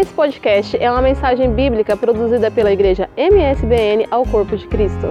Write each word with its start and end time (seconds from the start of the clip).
Esse 0.00 0.14
podcast 0.14 0.76
é 0.76 0.88
uma 0.88 1.02
mensagem 1.02 1.52
bíblica 1.52 1.96
produzida 1.96 2.52
pela 2.52 2.70
igreja 2.70 3.10
MSBN 3.16 4.06
ao 4.12 4.24
Corpo 4.24 4.56
de 4.56 4.64
Cristo. 4.68 5.08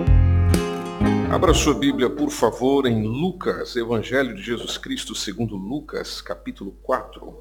Abra 1.29 1.53
sua 1.53 1.73
Bíblia, 1.73 2.09
por 2.09 2.31
favor, 2.31 2.85
em 2.85 3.03
Lucas, 3.03 3.75
Evangelho 3.75 4.33
de 4.33 4.41
Jesus 4.41 4.77
Cristo 4.77 5.13
segundo 5.13 5.57
Lucas, 5.57 6.21
capítulo 6.21 6.71
4. 6.83 7.37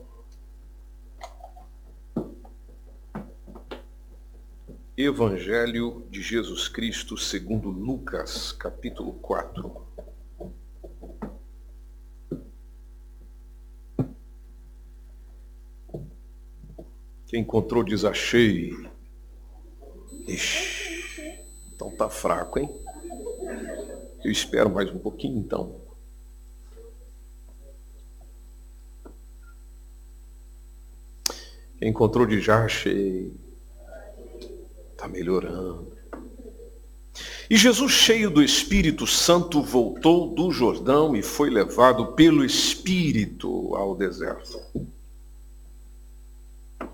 Evangelho 4.96 6.04
de 6.10 6.22
Jesus 6.22 6.66
Cristo 6.66 7.16
segundo 7.16 7.70
Lucas, 7.70 8.50
capítulo 8.50 9.12
4. 9.12 9.85
Encontrou 17.36 17.84
diz 17.84 18.02
achei. 18.02 18.72
Ixi, 20.26 21.38
então 21.74 21.90
tá 21.90 22.08
fraco, 22.08 22.58
hein? 22.58 22.70
Eu 24.24 24.30
espero 24.30 24.70
mais 24.70 24.90
um 24.90 24.98
pouquinho 24.98 25.38
então. 25.38 25.78
Encontrou 31.80 32.24
de 32.24 32.40
já 32.40 32.64
achei. 32.64 33.30
Está 34.92 35.06
melhorando. 35.06 35.94
E 37.50 37.56
Jesus, 37.56 37.92
cheio 37.92 38.30
do 38.30 38.42
Espírito 38.42 39.06
Santo, 39.06 39.62
voltou 39.62 40.34
do 40.34 40.50
Jordão 40.50 41.14
e 41.14 41.22
foi 41.22 41.50
levado 41.50 42.14
pelo 42.14 42.42
Espírito 42.42 43.76
ao 43.76 43.94
deserto. 43.94 44.58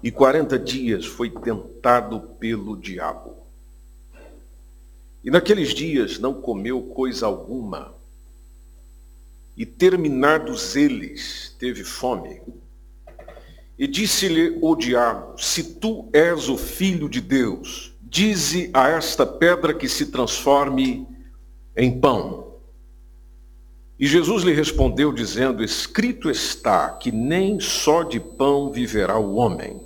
E 0.02 0.10
quarenta 0.10 0.58
dias 0.58 1.06
foi 1.06 1.30
tentado 1.30 2.20
pelo 2.40 2.76
diabo. 2.76 3.36
E 5.22 5.30
naqueles 5.30 5.72
dias 5.72 6.18
não 6.18 6.34
comeu 6.34 6.82
coisa 6.82 7.26
alguma. 7.26 7.94
E 9.56 9.64
terminados 9.64 10.74
eles, 10.74 11.54
teve 11.58 11.84
fome. 11.84 12.40
E 13.78 13.86
disse-lhe 13.86 14.58
o 14.60 14.74
diabo: 14.74 15.38
Se 15.40 15.74
tu 15.74 16.08
és 16.12 16.48
o 16.48 16.56
filho 16.56 17.08
de 17.08 17.20
Deus, 17.20 17.94
dize 18.00 18.70
a 18.74 18.88
esta 18.88 19.24
pedra 19.24 19.72
que 19.72 19.88
se 19.88 20.06
transforme 20.06 21.06
em 21.76 22.00
pão. 22.00 22.58
E 23.98 24.06
Jesus 24.06 24.42
lhe 24.42 24.52
respondeu, 24.52 25.12
dizendo: 25.12 25.62
Escrito 25.62 26.28
está 26.28 26.90
que 26.90 27.12
nem 27.12 27.60
só 27.60 28.02
de 28.02 28.18
pão 28.18 28.70
viverá 28.72 29.18
o 29.18 29.36
homem, 29.36 29.81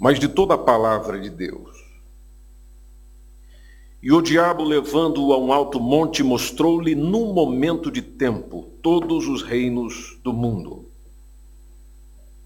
mas 0.00 0.18
de 0.18 0.26
toda 0.28 0.54
a 0.54 0.58
palavra 0.58 1.20
de 1.20 1.28
Deus. 1.28 1.78
E 4.02 4.10
o 4.10 4.22
diabo, 4.22 4.64
levando-o 4.64 5.34
a 5.34 5.38
um 5.38 5.52
alto 5.52 5.78
monte, 5.78 6.22
mostrou-lhe 6.22 6.94
num 6.94 7.34
momento 7.34 7.90
de 7.90 8.00
tempo 8.00 8.70
todos 8.80 9.28
os 9.28 9.42
reinos 9.42 10.18
do 10.24 10.32
mundo. 10.32 10.86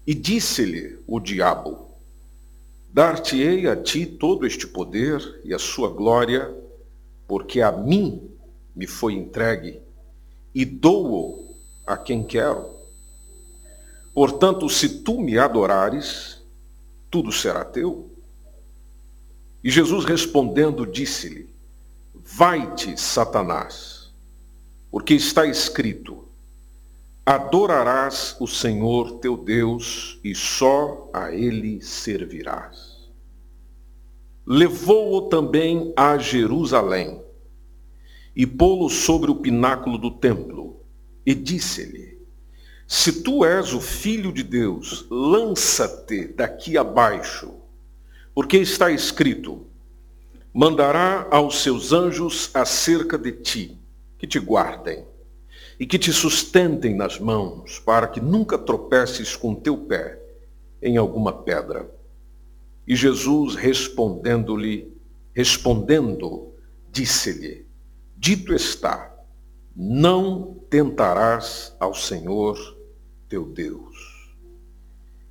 E 0.05 0.13
disse-lhe 0.13 0.99
o 1.07 1.17
diabo: 1.17 1.91
Dar-te-ei 2.91 3.69
a 3.69 3.75
ti 3.81 4.05
todo 4.05 4.45
este 4.45 4.67
poder 4.67 5.39
e 5.45 5.53
a 5.53 5.59
sua 5.59 5.89
glória, 5.89 6.53
porque 7.25 7.61
a 7.61 7.71
mim 7.71 8.29
me 8.75 8.85
foi 8.85 9.13
entregue, 9.13 9.79
e 10.53 10.65
dou-o 10.65 11.55
a 11.87 11.95
quem 11.95 12.21
quero. 12.21 12.75
Portanto, 14.13 14.69
se 14.69 14.99
tu 14.99 15.21
me 15.21 15.37
adorares, 15.37 16.34
tudo 17.15 17.31
será 17.31 17.63
teu. 17.63 18.11
E 19.63 19.71
Jesus 19.71 20.03
respondendo 20.03 20.85
disse-lhe: 20.85 21.47
Vai-te, 22.13 22.99
Satanás, 22.99 24.13
porque 24.91 25.13
está 25.13 25.45
escrito: 25.45 26.25
Adorarás 27.25 28.35
o 28.37 28.45
Senhor 28.45 29.19
teu 29.19 29.37
Deus 29.37 30.19
e 30.25 30.35
só 30.35 31.09
a 31.13 31.31
ele 31.31 31.81
servirás. 31.81 33.09
Levou-o 34.45 35.29
também 35.29 35.93
a 35.95 36.17
Jerusalém 36.17 37.23
e 38.35 38.45
pô-lo 38.45 38.89
sobre 38.89 39.31
o 39.31 39.35
pináculo 39.35 39.97
do 39.97 40.11
templo 40.11 40.81
e 41.25 41.33
disse-lhe: 41.33 42.14
Se 42.87 43.23
tu 43.23 43.43
és 43.43 43.73
o 43.73 43.81
filho 43.81 44.31
de 44.31 44.43
Deus, 44.43 45.05
lança-te 45.09 46.27
daqui 46.27 46.77
abaixo 46.77 47.65
porque 48.35 48.57
está 48.57 48.91
escrito: 48.91 49.65
mandará 50.53 51.27
aos 51.31 51.61
seus 51.61 51.93
anjos 51.93 52.51
acerca 52.53 53.17
de 53.17 53.31
ti, 53.31 53.79
que 54.19 54.27
te 54.27 54.37
guardem 54.37 55.05
e 55.79 55.85
que 55.85 55.97
te 55.97 56.11
sustentem 56.11 56.93
nas 56.93 57.19
mãos, 57.19 57.79
para 57.79 58.07
que 58.07 58.19
nunca 58.19 58.57
tropeces 58.57 59.35
com 59.35 59.55
teu 59.55 59.77
pé 59.77 60.21
em 60.81 60.97
alguma 60.97 61.31
pedra. 61.31 61.89
E 62.87 62.95
Jesus 62.95 63.55
respondendo-lhe, 63.55 64.93
respondendo, 65.33 66.53
disse-lhe: 66.91 67.65
Dito 68.17 68.53
está, 68.53 69.15
não 69.75 70.59
tentarás 70.69 71.75
ao 71.79 71.93
Senhor 71.93 72.74
teu 73.35 73.45
Deus. 73.45 74.33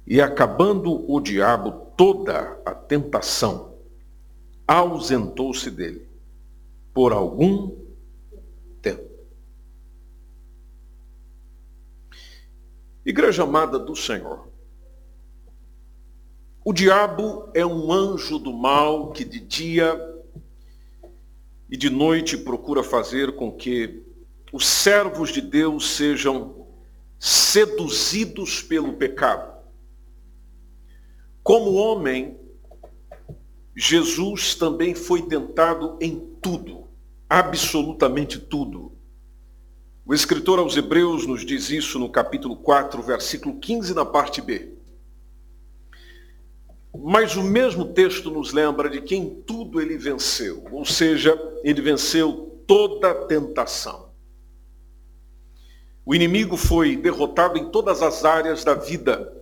E 0.07 0.21
acabando 0.21 1.11
o 1.11 1.19
diabo 1.21 1.93
toda 1.97 2.61
a 2.67 2.75
tentação, 2.75 3.79
ausentou-se 4.69 5.71
dele 5.71 6.07
por 6.93 7.15
algum 7.15 7.75
tempo. 8.83 9.09
Igreja 13.07 13.45
amada 13.45 13.79
do 13.79 13.97
Senhor, 13.97 14.49
o 16.63 16.73
diabo 16.75 17.49
é 17.55 17.65
um 17.65 17.91
anjo 17.91 18.39
do 18.39 18.53
mal 18.53 19.13
que 19.13 19.25
de 19.25 19.41
dia 19.41 19.99
e 21.71 21.77
de 21.77 21.89
noite 21.89 22.37
procura 22.37 22.83
fazer 22.83 23.35
com 23.37 23.51
que 23.51 24.03
os 24.53 24.67
servos 24.67 25.31
de 25.31 25.41
Deus 25.41 25.91
sejam 25.97 26.64
seduzidos 27.19 28.63
pelo 28.63 28.95
pecado 28.95 29.55
como 31.45 31.75
homem, 31.75 32.41
Jesus 33.77 34.55
também 34.55 34.95
foi 34.95 35.21
tentado 35.21 35.99
em 36.01 36.19
tudo, 36.41 36.89
absolutamente 37.29 38.39
tudo. 38.39 38.93
O 40.07 40.15
escritor 40.15 40.59
aos 40.59 40.75
Hebreus 40.75 41.27
nos 41.27 41.45
diz 41.45 41.69
isso 41.69 41.99
no 41.99 42.09
capítulo 42.09 42.57
4, 42.57 43.03
versículo 43.03 43.61
15, 43.61 43.93
na 43.93 44.07
parte 44.07 44.41
B. 44.41 44.73
Mas 46.97 47.37
o 47.37 47.43
mesmo 47.43 47.93
texto 47.93 48.31
nos 48.31 48.55
lembra 48.55 48.89
de 48.89 49.03
que 49.03 49.15
em 49.15 49.43
tudo 49.43 49.83
ele 49.83 49.99
venceu, 49.99 50.65
ou 50.73 50.87
seja, 50.87 51.39
ele 51.63 51.83
venceu 51.83 52.63
toda 52.67 53.27
tentação. 53.27 54.04
O 56.07 56.15
inimigo 56.15 56.57
foi 56.57 56.97
derrotado 56.97 57.57
em 57.59 57.71
todas 57.71 58.03
as 58.03 58.25
áreas 58.25 58.63
da 58.63 58.75
vida 58.75 59.33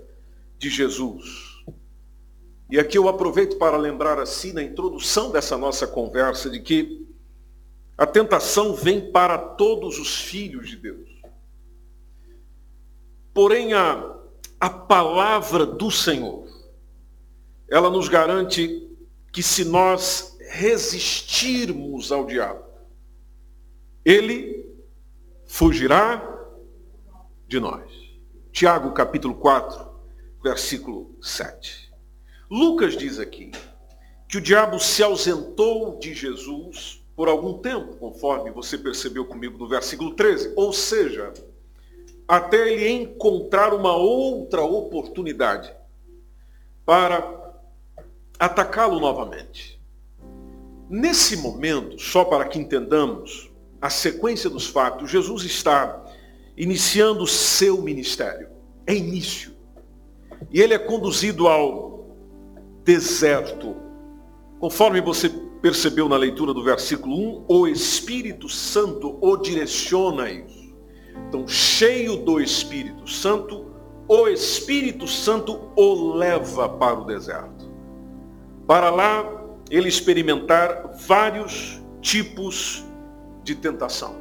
de 0.59 0.71
Jesus. 0.71 1.65
E 2.71 2.79
aqui 2.79 2.97
eu 2.97 3.09
aproveito 3.09 3.59
para 3.59 3.77
lembrar 3.77 4.19
assim, 4.19 4.53
na 4.53 4.63
introdução 4.63 5.31
dessa 5.31 5.59
nossa 5.59 5.87
conversa, 5.87 6.49
de 6.49 6.61
que 6.61 7.07
a 7.99 8.07
tentação 8.07 8.75
vem 8.75 9.11
para 9.11 9.37
todos 9.37 9.99
os 9.99 10.21
filhos 10.21 10.71
de 10.71 10.77
Deus. 10.77 11.09
Porém, 13.35 13.75
a, 13.75 14.15
a 14.61 14.71
palavra 14.71 15.67
do 15.67 15.91
Senhor, 15.91 16.47
ela 17.69 17.91
nos 17.91 18.09
garante 18.09 18.89
que 19.33 19.43
se 19.43 19.65
nós 19.65 20.39
resistirmos 20.49 22.13
ao 22.13 22.25
diabo, 22.25 22.65
ele 24.05 24.71
fugirá 25.45 26.32
de 27.53 27.61
nós. 27.61 27.85
Tiago 28.51 28.93
capítulo 28.93 29.35
4, 29.35 29.87
versículo 30.43 31.15
7. 31.21 31.93
Lucas 32.51 32.97
diz 32.97 33.19
aqui 33.19 33.53
que 34.27 34.39
o 34.39 34.41
diabo 34.41 34.81
se 34.81 35.03
ausentou 35.03 35.99
de 35.99 36.15
Jesus 36.15 37.05
por 37.15 37.29
algum 37.29 37.59
tempo, 37.59 37.95
conforme 37.97 38.51
você 38.51 38.79
percebeu 38.79 39.27
comigo 39.27 39.59
no 39.59 39.69
versículo 39.69 40.15
13. 40.15 40.55
Ou 40.57 40.73
seja, 40.73 41.31
até 42.27 42.73
ele 42.73 42.89
encontrar 42.89 43.75
uma 43.75 43.95
outra 43.95 44.63
oportunidade 44.63 45.75
para 46.87 47.53
atacá-lo 48.39 48.99
novamente. 48.99 49.79
Nesse 50.89 51.37
momento, 51.37 52.01
só 52.01 52.25
para 52.25 52.47
que 52.47 52.59
entendamos 52.59 53.53
a 53.79 53.91
sequência 53.91 54.49
dos 54.49 54.67
fatos, 54.67 55.11
Jesus 55.11 55.45
está 55.45 56.02
iniciando 56.57 57.23
o 57.23 57.27
seu 57.27 57.81
ministério. 57.83 58.49
É 58.87 58.95
início. 58.95 59.53
E 60.51 60.61
ele 60.61 60.75
é 60.75 60.79
conduzido 60.79 61.49
ao 61.49 62.07
deserto. 62.85 63.77
Conforme 64.59 65.01
você 65.01 65.29
percebeu 65.61 66.09
na 66.09 66.17
leitura 66.17 66.53
do 66.53 66.63
versículo 66.63 67.17
1, 67.17 67.45
o 67.49 67.69
Espírito 67.69 68.49
Santo 68.49 69.19
o 69.21 69.37
direciona 69.37 70.25
a 70.25 70.33
isso. 70.33 70.75
Então, 71.29 71.47
cheio 71.47 72.17
do 72.17 72.41
Espírito 72.41 73.09
Santo, 73.09 73.67
o 74.09 74.29
Espírito 74.29 75.07
Santo 75.07 75.71
o 75.77 76.15
leva 76.15 76.69
para 76.69 77.01
o 77.01 77.05
deserto. 77.05 77.71
Para 78.67 78.91
lá 78.91 79.43
ele 79.71 79.89
experimentar 79.89 80.91
vários 81.07 81.81
tipos 82.01 82.85
de 83.43 83.55
tentação. 83.55 84.17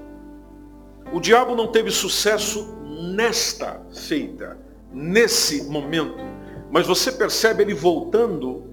O 1.14 1.20
diabo 1.20 1.56
não 1.56 1.68
teve 1.68 1.92
sucesso 1.92 2.74
nesta 3.14 3.82
feita, 3.94 4.58
nesse 4.94 5.64
momento, 5.64 6.16
mas 6.72 6.88
você 6.88 7.12
percebe 7.12 7.64
ele 7.64 7.74
voltando 7.74 8.64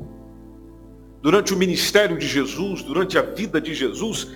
durante 1.21 1.53
o 1.53 1.57
ministério 1.57 2.17
de 2.17 2.27
Jesus, 2.27 2.83
durante 2.83 3.19
a 3.19 3.23
vida 3.23 3.61
de 3.61 3.75
Jesus, 3.75 4.29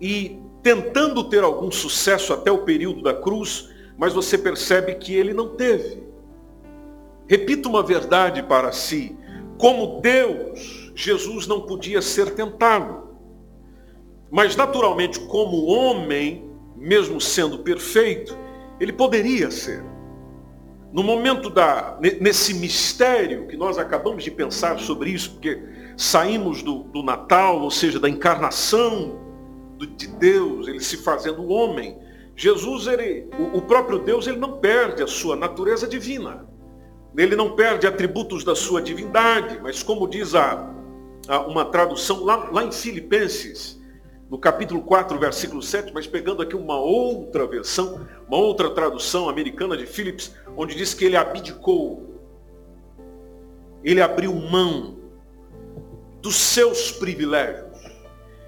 e 0.00 0.38
tentando 0.62 1.24
ter 1.24 1.42
algum 1.42 1.70
sucesso 1.70 2.32
até 2.32 2.50
o 2.50 2.58
período 2.58 3.02
da 3.02 3.12
cruz, 3.12 3.68
mas 3.98 4.12
você 4.12 4.38
percebe 4.38 4.94
que 4.94 5.12
ele 5.12 5.34
não 5.34 5.56
teve. 5.56 6.02
Repita 7.26 7.68
uma 7.68 7.82
verdade 7.82 8.42
para 8.42 8.70
si: 8.70 9.16
como 9.58 10.00
Deus, 10.00 10.92
Jesus 10.94 11.46
não 11.46 11.62
podia 11.62 12.00
ser 12.00 12.34
tentado. 12.34 13.10
Mas 14.30 14.56
naturalmente, 14.56 15.20
como 15.20 15.66
homem, 15.66 16.51
mesmo 16.82 17.20
sendo 17.20 17.60
perfeito, 17.60 18.36
ele 18.80 18.92
poderia 18.92 19.50
ser. 19.50 19.84
No 20.92 21.02
momento 21.02 21.48
da, 21.48 21.98
nesse 22.20 22.52
mistério 22.52 23.46
que 23.46 23.56
nós 23.56 23.78
acabamos 23.78 24.24
de 24.24 24.30
pensar 24.30 24.78
sobre 24.78 25.10
isso, 25.10 25.32
porque 25.32 25.62
saímos 25.96 26.62
do, 26.62 26.82
do 26.84 27.02
Natal, 27.02 27.60
ou 27.62 27.70
seja, 27.70 27.98
da 27.98 28.08
encarnação 28.08 29.18
de 29.96 30.06
Deus, 30.06 30.68
ele 30.68 30.80
se 30.80 30.98
fazendo 30.98 31.48
homem. 31.48 31.96
Jesus, 32.36 32.86
ele, 32.86 33.28
o, 33.38 33.58
o 33.58 33.62
próprio 33.62 34.00
Deus, 34.00 34.26
ele 34.26 34.38
não 34.38 34.58
perde 34.58 35.02
a 35.02 35.06
sua 35.06 35.34
natureza 35.34 35.86
divina. 35.86 36.46
Ele 37.16 37.36
não 37.36 37.54
perde 37.54 37.86
atributos 37.86 38.44
da 38.44 38.54
sua 38.54 38.82
divindade, 38.82 39.60
mas 39.62 39.82
como 39.82 40.08
diz 40.08 40.34
a, 40.34 40.68
a 41.28 41.40
uma 41.40 41.64
tradução 41.64 42.24
lá, 42.24 42.48
lá 42.50 42.64
em 42.64 42.72
Filipenses, 42.72 43.81
no 44.32 44.38
capítulo 44.38 44.80
4, 44.80 45.18
versículo 45.18 45.60
7, 45.60 45.92
mas 45.92 46.06
pegando 46.06 46.40
aqui 46.40 46.56
uma 46.56 46.80
outra 46.80 47.46
versão, 47.46 48.08
uma 48.26 48.38
outra 48.38 48.70
tradução 48.70 49.28
americana 49.28 49.76
de 49.76 49.84
Phillips, 49.84 50.34
onde 50.56 50.74
diz 50.74 50.94
que 50.94 51.04
ele 51.04 51.18
abdicou, 51.18 52.18
ele 53.84 54.00
abriu 54.00 54.34
mão 54.34 54.96
dos 56.22 56.36
seus 56.36 56.90
privilégios. 56.90 57.78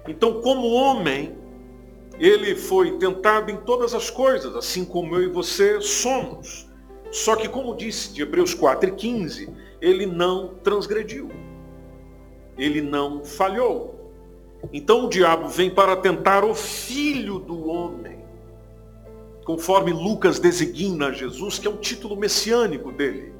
Então, 0.07 0.41
como 0.41 0.73
homem, 0.73 1.37
ele 2.17 2.55
foi 2.55 2.97
tentado 2.97 3.51
em 3.51 3.57
todas 3.57 3.93
as 3.93 4.09
coisas, 4.09 4.55
assim 4.55 4.83
como 4.83 5.15
eu 5.15 5.21
e 5.21 5.27
você 5.27 5.79
somos. 5.81 6.67
Só 7.11 7.35
que, 7.35 7.47
como 7.47 7.75
disse 7.75 8.11
de 8.11 8.23
Hebreus 8.23 8.55
4,15, 8.55 9.53
ele 9.79 10.07
não 10.07 10.55
transgrediu. 10.63 11.29
Ele 12.57 12.81
não 12.81 13.23
falhou. 13.23 13.94
Então 14.71 15.05
o 15.05 15.09
diabo 15.09 15.47
vem 15.47 15.69
para 15.69 15.95
tentar 15.95 16.43
o 16.43 16.53
filho 16.53 17.39
do 17.39 17.67
homem, 17.67 18.19
conforme 19.45 19.91
Lucas 19.91 20.39
designa 20.39 21.11
Jesus, 21.11 21.59
que 21.59 21.67
é 21.67 21.69
um 21.69 21.77
título 21.77 22.15
messiânico 22.15 22.91
dele. 22.91 23.33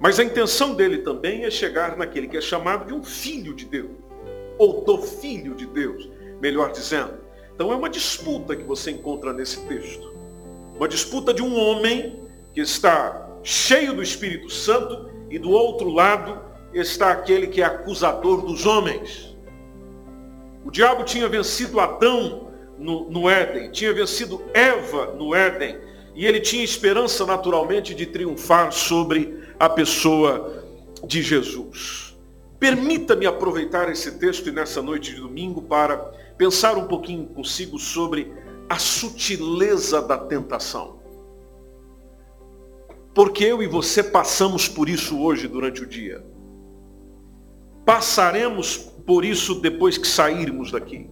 Mas 0.00 0.18
a 0.18 0.24
intenção 0.24 0.74
dele 0.74 0.98
também 0.98 1.44
é 1.44 1.50
chegar 1.50 1.96
naquele 1.96 2.26
que 2.26 2.36
é 2.36 2.40
chamado 2.40 2.86
de 2.86 2.94
um 2.94 3.04
filho 3.04 3.54
de 3.54 3.66
Deus, 3.66 3.90
ou 4.58 4.82
do 4.84 4.98
filho 4.98 5.54
de 5.54 5.66
Deus, 5.66 6.08
melhor 6.40 6.72
dizendo. 6.72 7.14
Então 7.54 7.72
é 7.72 7.76
uma 7.76 7.88
disputa 7.88 8.56
que 8.56 8.64
você 8.64 8.90
encontra 8.90 9.32
nesse 9.32 9.60
texto. 9.66 10.12
Uma 10.76 10.88
disputa 10.88 11.32
de 11.32 11.42
um 11.42 11.56
homem 11.56 12.20
que 12.52 12.60
está 12.60 13.28
cheio 13.42 13.94
do 13.94 14.02
Espírito 14.02 14.50
Santo 14.50 15.10
e 15.30 15.38
do 15.38 15.50
outro 15.50 15.90
lado 15.90 16.40
está 16.74 17.12
aquele 17.12 17.46
que 17.46 17.60
é 17.62 17.64
acusador 17.64 18.44
dos 18.44 18.66
homens. 18.66 19.31
O 20.64 20.70
diabo 20.70 21.04
tinha 21.04 21.28
vencido 21.28 21.80
Adão 21.80 22.48
no, 22.78 23.10
no 23.10 23.28
Éden, 23.28 23.70
tinha 23.70 23.92
vencido 23.92 24.42
Eva 24.54 25.14
no 25.18 25.34
Éden, 25.34 25.78
e 26.14 26.26
ele 26.26 26.40
tinha 26.40 26.62
esperança 26.62 27.24
naturalmente 27.24 27.94
de 27.94 28.06
triunfar 28.06 28.72
sobre 28.72 29.42
a 29.58 29.68
pessoa 29.68 30.64
de 31.04 31.22
Jesus. 31.22 32.16
Permita-me 32.58 33.26
aproveitar 33.26 33.90
esse 33.90 34.18
texto 34.18 34.48
e 34.48 34.52
nessa 34.52 34.80
noite 34.80 35.14
de 35.14 35.20
domingo 35.20 35.62
para 35.62 35.96
pensar 36.36 36.76
um 36.76 36.86
pouquinho 36.86 37.26
consigo 37.26 37.78
sobre 37.78 38.32
a 38.68 38.78
sutileza 38.78 40.00
da 40.00 40.16
tentação. 40.16 41.00
Porque 43.14 43.44
eu 43.44 43.62
e 43.62 43.66
você 43.66 44.02
passamos 44.02 44.68
por 44.68 44.88
isso 44.88 45.20
hoje 45.20 45.48
durante 45.48 45.82
o 45.82 45.86
dia. 45.86 46.24
Passaremos 47.84 48.76
por 49.06 49.24
isso 49.24 49.56
depois 49.56 49.98
que 49.98 50.06
sairmos 50.06 50.70
daqui. 50.70 51.10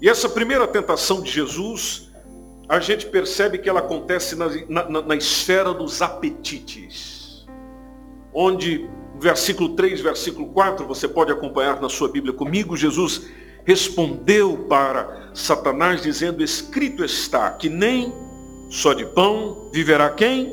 E 0.00 0.08
essa 0.08 0.28
primeira 0.28 0.66
tentação 0.66 1.20
de 1.20 1.30
Jesus, 1.30 2.10
a 2.68 2.80
gente 2.80 3.06
percebe 3.06 3.58
que 3.58 3.68
ela 3.68 3.80
acontece 3.80 4.36
na, 4.36 4.48
na, 4.68 5.02
na 5.02 5.16
esfera 5.16 5.74
dos 5.74 6.00
apetites. 6.00 7.46
Onde, 8.32 8.88
versículo 9.18 9.70
3, 9.70 10.00
versículo 10.00 10.46
4, 10.48 10.86
você 10.86 11.08
pode 11.08 11.32
acompanhar 11.32 11.80
na 11.80 11.88
sua 11.88 12.08
Bíblia 12.08 12.32
comigo, 12.32 12.76
Jesus 12.76 13.28
respondeu 13.64 14.66
para 14.68 15.30
Satanás 15.34 16.00
dizendo, 16.02 16.42
escrito 16.42 17.04
está, 17.04 17.50
que 17.50 17.68
nem 17.68 18.12
só 18.70 18.94
de 18.94 19.04
pão 19.04 19.68
viverá 19.72 20.08
quem? 20.10 20.48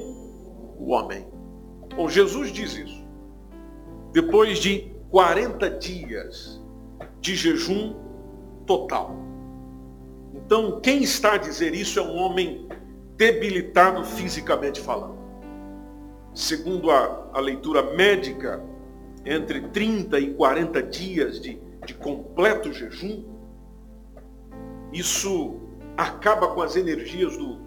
O 0.78 0.92
homem. 0.92 1.26
Bom, 1.96 2.10
Jesus 2.10 2.52
diz 2.52 2.74
isso. 2.76 2.97
Depois 4.18 4.58
de 4.58 4.92
40 5.12 5.70
dias 5.70 6.60
de 7.22 7.36
jejum 7.36 7.94
total. 8.66 9.16
Então, 10.34 10.82
quem 10.82 11.04
está 11.04 11.34
a 11.34 11.38
dizer 11.38 11.76
isso 11.76 12.00
é 12.00 12.02
um 12.02 12.16
homem 12.18 12.68
debilitado 13.16 14.04
fisicamente 14.04 14.82
falando. 14.82 15.20
Segundo 16.34 16.90
a, 16.90 17.30
a 17.32 17.40
leitura 17.40 17.94
médica, 17.94 18.60
entre 19.24 19.62
30 19.68 20.20
e 20.20 20.34
40 20.34 20.82
dias 20.82 21.40
de, 21.40 21.62
de 21.86 21.94
completo 21.94 22.74
jejum, 22.74 23.24
isso 24.92 25.60
acaba 25.96 26.48
com 26.56 26.64
as 26.64 26.76
energias 26.76 27.38
do, 27.38 27.60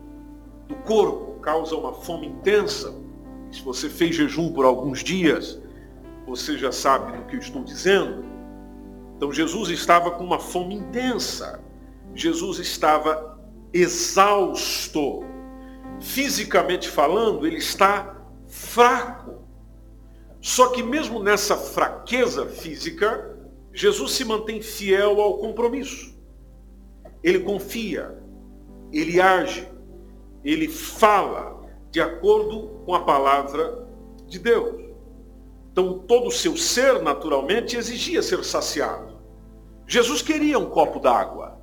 do 0.66 0.75
corpo, 0.85 1.38
causa 1.42 1.76
uma 1.76 1.92
fome 1.92 2.26
intensa. 2.26 2.92
Se 3.52 3.62
você 3.62 3.88
fez 3.88 4.16
jejum 4.16 4.52
por 4.52 4.64
alguns 4.64 5.04
dias, 5.04 5.61
você 6.30 6.56
já 6.56 6.70
sabe 6.70 7.16
do 7.16 7.25
que 7.25 7.34
eu 7.34 7.40
estou 7.40 7.64
dizendo. 7.64 8.25
Então 9.16 9.32
Jesus 9.32 9.68
estava 9.68 10.12
com 10.12 10.22
uma 10.22 10.38
fome 10.38 10.76
intensa. 10.76 11.60
Jesus 12.14 12.60
estava 12.60 13.37
exausto. 13.72 15.25
Fisicamente 16.00 16.88
falando, 16.88 17.44
ele 17.44 17.56
está 17.56 18.16
fraco. 18.46 19.42
Só 20.40 20.68
que 20.68 20.84
mesmo 20.84 21.20
nessa 21.20 21.56
fraqueza 21.56 22.46
física, 22.46 23.37
Jesus 23.75 24.12
se 24.12 24.25
mantém 24.25 24.62
fiel 24.62 25.20
ao 25.20 25.38
compromisso. 25.38 26.16
Ele 27.25 27.40
confia, 27.40 28.16
ele 28.92 29.20
age, 29.20 29.68
ele 30.44 30.68
fala 30.68 31.60
de 31.90 32.00
acordo 32.00 32.68
com 32.87 32.94
a 32.94 33.00
palavra 33.00 33.87
de 34.28 34.38
Deus. 34.38 34.79
Então 35.72 35.98
todo 35.98 36.28
o 36.28 36.32
seu 36.32 36.56
ser, 36.56 37.00
naturalmente, 37.02 37.76
exigia 37.76 38.22
ser 38.22 38.44
saciado. 38.44 39.18
Jesus 39.86 40.22
queria 40.22 40.58
um 40.58 40.66
copo 40.66 40.98
d'água. 40.98 41.58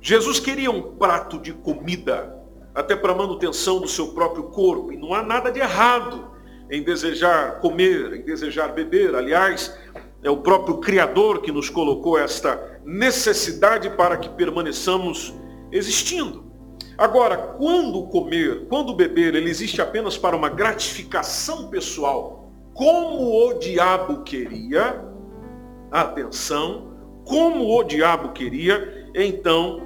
Jesus 0.00 0.38
queria 0.38 0.70
um 0.70 0.96
prato 0.96 1.38
de 1.38 1.52
comida, 1.52 2.36
até 2.74 2.94
para 2.94 3.14
manutenção 3.14 3.80
do 3.80 3.88
seu 3.88 4.08
próprio 4.08 4.44
corpo. 4.44 4.92
E 4.92 4.96
não 4.96 5.14
há 5.14 5.22
nada 5.22 5.50
de 5.50 5.60
errado 5.60 6.30
em 6.70 6.82
desejar 6.82 7.60
comer, 7.60 8.14
em 8.14 8.22
desejar 8.22 8.68
beber. 8.68 9.14
Aliás, 9.14 9.76
é 10.22 10.30
o 10.30 10.38
próprio 10.38 10.78
Criador 10.78 11.40
que 11.40 11.52
nos 11.52 11.70
colocou 11.70 12.18
esta 12.18 12.80
necessidade 12.84 13.90
para 13.90 14.16
que 14.16 14.28
permaneçamos 14.28 15.34
existindo. 15.70 16.44
Agora, 16.98 17.36
quando 17.36 18.06
comer, 18.08 18.66
quando 18.68 18.94
beber, 18.94 19.34
ele 19.34 19.50
existe 19.50 19.82
apenas 19.82 20.16
para 20.16 20.36
uma 20.36 20.48
gratificação 20.48 21.68
pessoal, 21.68 22.45
como 22.76 23.48
o 23.48 23.54
diabo 23.54 24.22
queria, 24.22 25.02
atenção, 25.90 26.94
como 27.24 27.74
o 27.74 27.82
diabo 27.82 28.32
queria, 28.32 29.10
então 29.14 29.80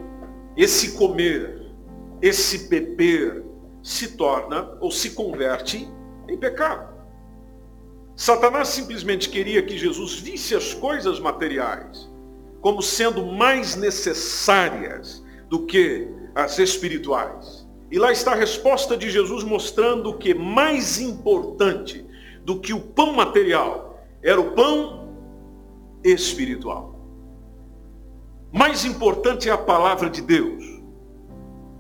esse 0.56 0.98
comer, 0.98 1.72
esse 2.20 2.68
beber 2.68 3.44
se 3.82 4.16
torna 4.16 4.76
ou 4.80 4.90
se 4.90 5.10
converte 5.10 5.88
em 6.28 6.36
pecado. 6.36 6.90
Satanás 8.16 8.68
simplesmente 8.68 9.30
queria 9.30 9.62
que 9.62 9.78
Jesus 9.78 10.16
visse 10.16 10.54
as 10.54 10.74
coisas 10.74 11.18
materiais 11.20 12.10
como 12.60 12.82
sendo 12.82 13.24
mais 13.24 13.76
necessárias 13.76 15.24
do 15.48 15.64
que 15.64 16.08
as 16.34 16.58
espirituais. 16.58 17.66
E 17.90 17.98
lá 17.98 18.12
está 18.12 18.32
a 18.32 18.36
resposta 18.36 18.96
de 18.96 19.08
Jesus 19.10 19.42
mostrando 19.42 20.18
que 20.18 20.34
mais 20.34 21.00
importante 21.00 22.04
do 22.50 22.58
que 22.58 22.72
o 22.72 22.80
pão 22.80 23.12
material 23.12 24.02
era 24.20 24.40
o 24.40 24.50
pão 24.50 25.08
espiritual. 26.02 26.96
Mais 28.50 28.84
importante 28.84 29.48
é 29.48 29.52
a 29.52 29.56
palavra 29.56 30.10
de 30.10 30.20
Deus. 30.20 30.64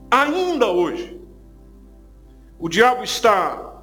Ainda 0.08 0.68
hoje, 0.68 1.20
o 2.56 2.68
diabo 2.68 3.02
está 3.02 3.82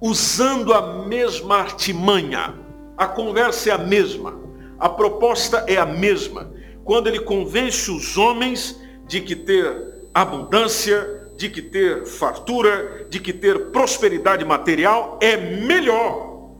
usando 0.00 0.74
a 0.74 1.04
mesma 1.04 1.58
artimanha. 1.58 2.58
A 2.96 3.06
conversa 3.06 3.70
é 3.70 3.72
a 3.72 3.78
mesma. 3.78 4.36
A 4.80 4.88
proposta 4.88 5.64
é 5.68 5.76
a 5.76 5.86
mesma. 5.86 6.52
Quando 6.82 7.06
ele 7.06 7.20
convence 7.20 7.88
os 7.88 8.18
homens 8.18 8.80
de 9.06 9.20
que 9.20 9.36
ter 9.36 10.08
abundância, 10.12 11.19
de 11.40 11.48
que 11.48 11.62
ter 11.62 12.04
fartura, 12.04 13.06
de 13.08 13.18
que 13.18 13.32
ter 13.32 13.70
prosperidade 13.70 14.44
material 14.44 15.18
é 15.22 15.38
melhor 15.38 16.50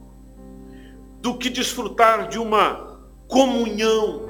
do 1.21 1.37
que 1.37 1.51
desfrutar 1.51 2.27
de 2.27 2.39
uma 2.39 2.99
comunhão 3.27 4.27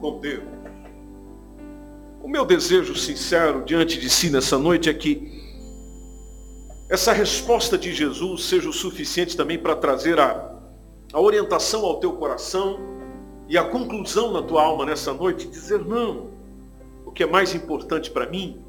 com 0.00 0.18
Deus. 0.18 0.44
O 2.22 2.26
meu 2.26 2.46
desejo 2.46 2.96
sincero 2.96 3.66
diante 3.66 4.00
de 4.00 4.08
si 4.08 4.30
nessa 4.30 4.58
noite 4.58 4.88
é 4.88 4.94
que 4.94 5.30
essa 6.88 7.12
resposta 7.12 7.76
de 7.76 7.92
Jesus 7.92 8.44
seja 8.44 8.70
o 8.70 8.72
suficiente 8.72 9.36
também 9.36 9.58
para 9.58 9.76
trazer 9.76 10.18
a, 10.18 10.58
a 11.12 11.20
orientação 11.20 11.84
ao 11.84 12.00
teu 12.00 12.14
coração 12.14 12.78
e 13.46 13.58
a 13.58 13.64
conclusão 13.64 14.32
na 14.32 14.40
tua 14.40 14.62
alma 14.62 14.86
nessa 14.86 15.12
noite, 15.12 15.46
dizer 15.46 15.84
não, 15.84 16.30
o 17.04 17.12
que 17.12 17.22
é 17.22 17.26
mais 17.26 17.54
importante 17.54 18.10
para 18.10 18.26
mim 18.26 18.64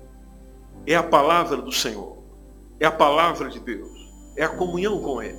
é 0.87 0.95
a 0.95 1.03
palavra 1.03 1.57
do 1.57 1.71
Senhor, 1.71 2.17
é 2.79 2.85
a 2.85 2.91
palavra 2.91 3.49
de 3.49 3.59
Deus, 3.59 3.91
é 4.37 4.43
a 4.45 4.49
comunhão 4.49 5.01
com 5.01 5.21
Ele, 5.21 5.37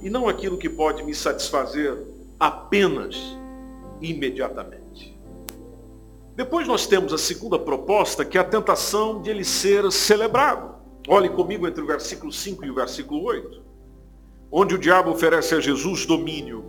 e 0.00 0.08
não 0.08 0.28
aquilo 0.28 0.56
que 0.56 0.68
pode 0.68 1.02
me 1.02 1.12
satisfazer 1.12 1.98
apenas 2.38 3.16
imediatamente. 4.00 5.18
Depois 6.36 6.68
nós 6.68 6.86
temos 6.86 7.12
a 7.12 7.18
segunda 7.18 7.58
proposta, 7.58 8.24
que 8.24 8.38
é 8.38 8.40
a 8.40 8.44
tentação 8.44 9.20
de 9.22 9.30
ele 9.30 9.44
ser 9.44 9.90
celebrado. 9.92 10.74
Olhe 11.06 11.28
comigo 11.28 11.66
entre 11.66 11.80
o 11.80 11.86
versículo 11.86 12.32
5 12.32 12.64
e 12.64 12.70
o 12.70 12.74
versículo 12.74 13.22
8, 13.22 13.62
onde 14.50 14.74
o 14.74 14.78
diabo 14.78 15.12
oferece 15.12 15.54
a 15.54 15.60
Jesus 15.60 16.06
domínio. 16.06 16.64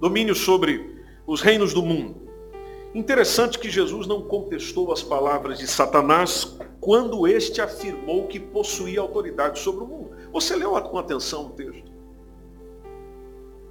Domínio 0.00 0.34
sobre 0.34 1.04
os 1.26 1.42
reinos 1.42 1.74
do 1.74 1.82
mundo. 1.82 2.26
Interessante 2.94 3.58
que 3.58 3.68
Jesus 3.68 4.06
não 4.06 4.22
contestou 4.22 4.90
as 4.90 5.02
palavras 5.02 5.58
de 5.58 5.66
Satanás 5.66 6.56
quando 6.86 7.26
este 7.26 7.60
afirmou 7.60 8.28
que 8.28 8.38
possuía 8.38 9.00
autoridade 9.00 9.58
sobre 9.58 9.82
o 9.82 9.88
mundo. 9.88 10.10
Você 10.32 10.54
leu 10.54 10.80
com 10.82 10.96
atenção 10.96 11.46
o 11.46 11.50
texto? 11.50 11.90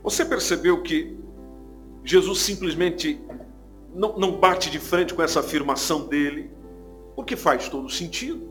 Você 0.04 0.26
percebeu 0.26 0.84
que 0.84 1.18
Jesus 2.04 2.40
simplesmente 2.40 3.18
não, 3.94 4.18
não 4.18 4.34
bate 4.34 4.70
de 4.70 4.80
frente 4.80 5.14
com 5.14 5.24
essa 5.24 5.40
afirmação 5.40 6.06
dele, 6.08 6.52
porque 7.16 7.38
faz 7.38 7.70
todo 7.70 7.90
sentido. 7.90 8.50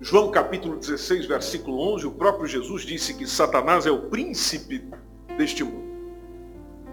João 0.00 0.30
capítulo 0.30 0.78
16, 0.78 1.26
versículo 1.26 1.78
11, 1.94 2.06
o 2.06 2.12
próprio 2.12 2.46
Jesus 2.46 2.84
disse 2.84 3.12
que 3.12 3.26
Satanás 3.26 3.84
é 3.84 3.90
o 3.90 4.08
príncipe 4.08 4.88
deste 5.36 5.62
mundo. 5.62 5.92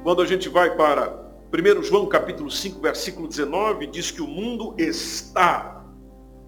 Quando 0.03 0.21
a 0.21 0.25
gente 0.25 0.49
vai 0.49 0.75
para 0.75 1.17
1 1.53 1.81
João 1.81 2.07
capítulo 2.07 2.51
5, 2.51 2.81
versículo 2.81 3.25
19, 3.25 3.87
diz 3.87 4.11
que 4.11 4.21
o 4.21 4.27
mundo 4.27 4.75
está 4.77 5.78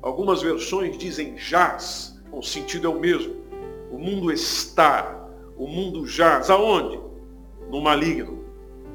Algumas 0.01 0.41
versões 0.41 0.97
dizem 0.97 1.37
jaz, 1.37 2.19
o 2.31 2.41
sentido 2.41 2.87
é 2.87 2.89
o 2.89 2.99
mesmo. 2.99 3.35
O 3.91 3.99
mundo 3.99 4.31
está, 4.31 5.27
o 5.55 5.67
mundo 5.67 6.07
jaz. 6.07 6.49
Aonde? 6.49 6.99
No 7.69 7.81
maligno. 7.81 8.41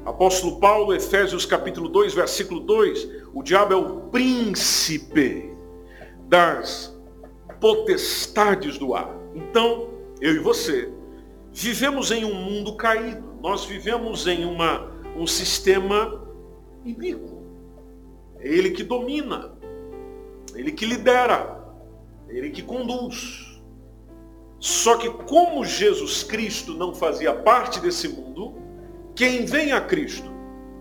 Apóstolo 0.05 0.59
Paulo, 0.59 0.93
Efésios 0.93 1.45
capítulo 1.45 1.87
2, 1.89 2.13
versículo 2.13 2.59
2, 2.61 3.09
o 3.33 3.43
diabo 3.43 3.73
é 3.73 3.75
o 3.75 4.01
príncipe 4.09 5.53
das 6.27 6.97
potestades 7.59 8.77
do 8.77 8.93
ar. 8.93 9.13
Então, 9.33 9.89
eu 10.19 10.33
e 10.33 10.39
você, 10.39 10.89
vivemos 11.53 12.11
em 12.11 12.25
um 12.25 12.33
mundo 12.33 12.75
caído. 12.75 13.23
Nós 13.41 13.65
vivemos 13.65 14.27
em 14.27 14.45
uma, 14.45 14.91
um 15.15 15.27
sistema 15.27 16.25
iníquo. 16.83 17.43
É 18.39 18.47
ele 18.47 18.71
que 18.71 18.83
domina. 18.83 19.56
Ele 20.57 20.71
que 20.71 20.85
lidera, 20.85 21.63
ele 22.27 22.49
que 22.49 22.61
conduz. 22.61 23.61
Só 24.59 24.97
que 24.97 25.09
como 25.09 25.63
Jesus 25.63 26.23
Cristo 26.23 26.73
não 26.73 26.93
fazia 26.93 27.31
parte 27.33 27.79
desse 27.79 28.07
mundo, 28.07 28.55
quem 29.15 29.45
vem 29.45 29.71
a 29.71 29.79
Cristo, 29.79 30.29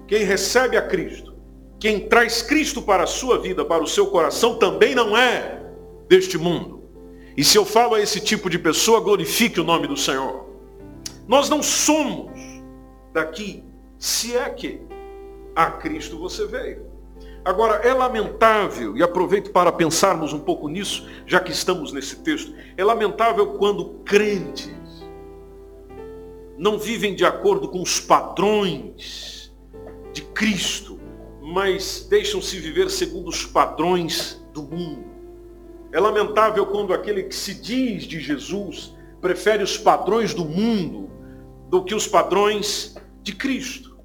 quem 0.08 0.24
recebe 0.24 0.76
a 0.76 0.82
Cristo, 0.82 1.34
quem 1.78 2.08
traz 2.08 2.40
Cristo 2.40 2.80
para 2.80 3.04
a 3.04 3.06
sua 3.06 3.38
vida, 3.38 3.64
para 3.64 3.82
o 3.82 3.86
seu 3.86 4.06
coração, 4.06 4.58
também 4.58 4.94
não 4.94 5.16
é 5.16 5.62
deste 6.08 6.38
mundo. 6.38 6.84
E 7.36 7.44
se 7.44 7.58
eu 7.58 7.66
falo 7.66 7.94
a 7.94 8.00
esse 8.00 8.18
tipo 8.18 8.48
de 8.48 8.58
pessoa, 8.58 9.00
glorifique 9.00 9.60
o 9.60 9.64
nome 9.64 9.86
do 9.86 9.96
Senhor. 9.96 10.46
Nós 11.28 11.50
não 11.50 11.62
somos 11.62 12.32
daqui, 13.12 13.62
se 13.98 14.34
é 14.34 14.48
que 14.48 14.80
a 15.54 15.70
Cristo 15.70 16.18
você 16.18 16.46
veio. 16.46 16.85
Agora, 17.46 17.76
é 17.76 17.94
lamentável, 17.94 18.96
e 18.96 19.04
aproveito 19.04 19.52
para 19.52 19.70
pensarmos 19.70 20.32
um 20.32 20.40
pouco 20.40 20.68
nisso, 20.68 21.06
já 21.28 21.38
que 21.38 21.52
estamos 21.52 21.92
nesse 21.92 22.16
texto, 22.16 22.52
é 22.76 22.82
lamentável 22.82 23.52
quando 23.52 24.00
crentes 24.04 24.74
não 26.58 26.76
vivem 26.76 27.14
de 27.14 27.24
acordo 27.24 27.68
com 27.68 27.80
os 27.80 28.00
padrões 28.00 29.54
de 30.12 30.22
Cristo, 30.22 30.98
mas 31.40 32.04
deixam-se 32.10 32.58
viver 32.58 32.90
segundo 32.90 33.28
os 33.28 33.46
padrões 33.46 34.44
do 34.52 34.64
mundo. 34.64 35.04
É 35.92 36.00
lamentável 36.00 36.66
quando 36.66 36.92
aquele 36.92 37.22
que 37.22 37.34
se 37.36 37.54
diz 37.54 38.02
de 38.02 38.18
Jesus 38.18 38.92
prefere 39.20 39.62
os 39.62 39.78
padrões 39.78 40.34
do 40.34 40.44
mundo 40.44 41.08
do 41.70 41.84
que 41.84 41.94
os 41.94 42.08
padrões 42.08 42.96
de 43.22 43.32
Cristo. 43.36 43.96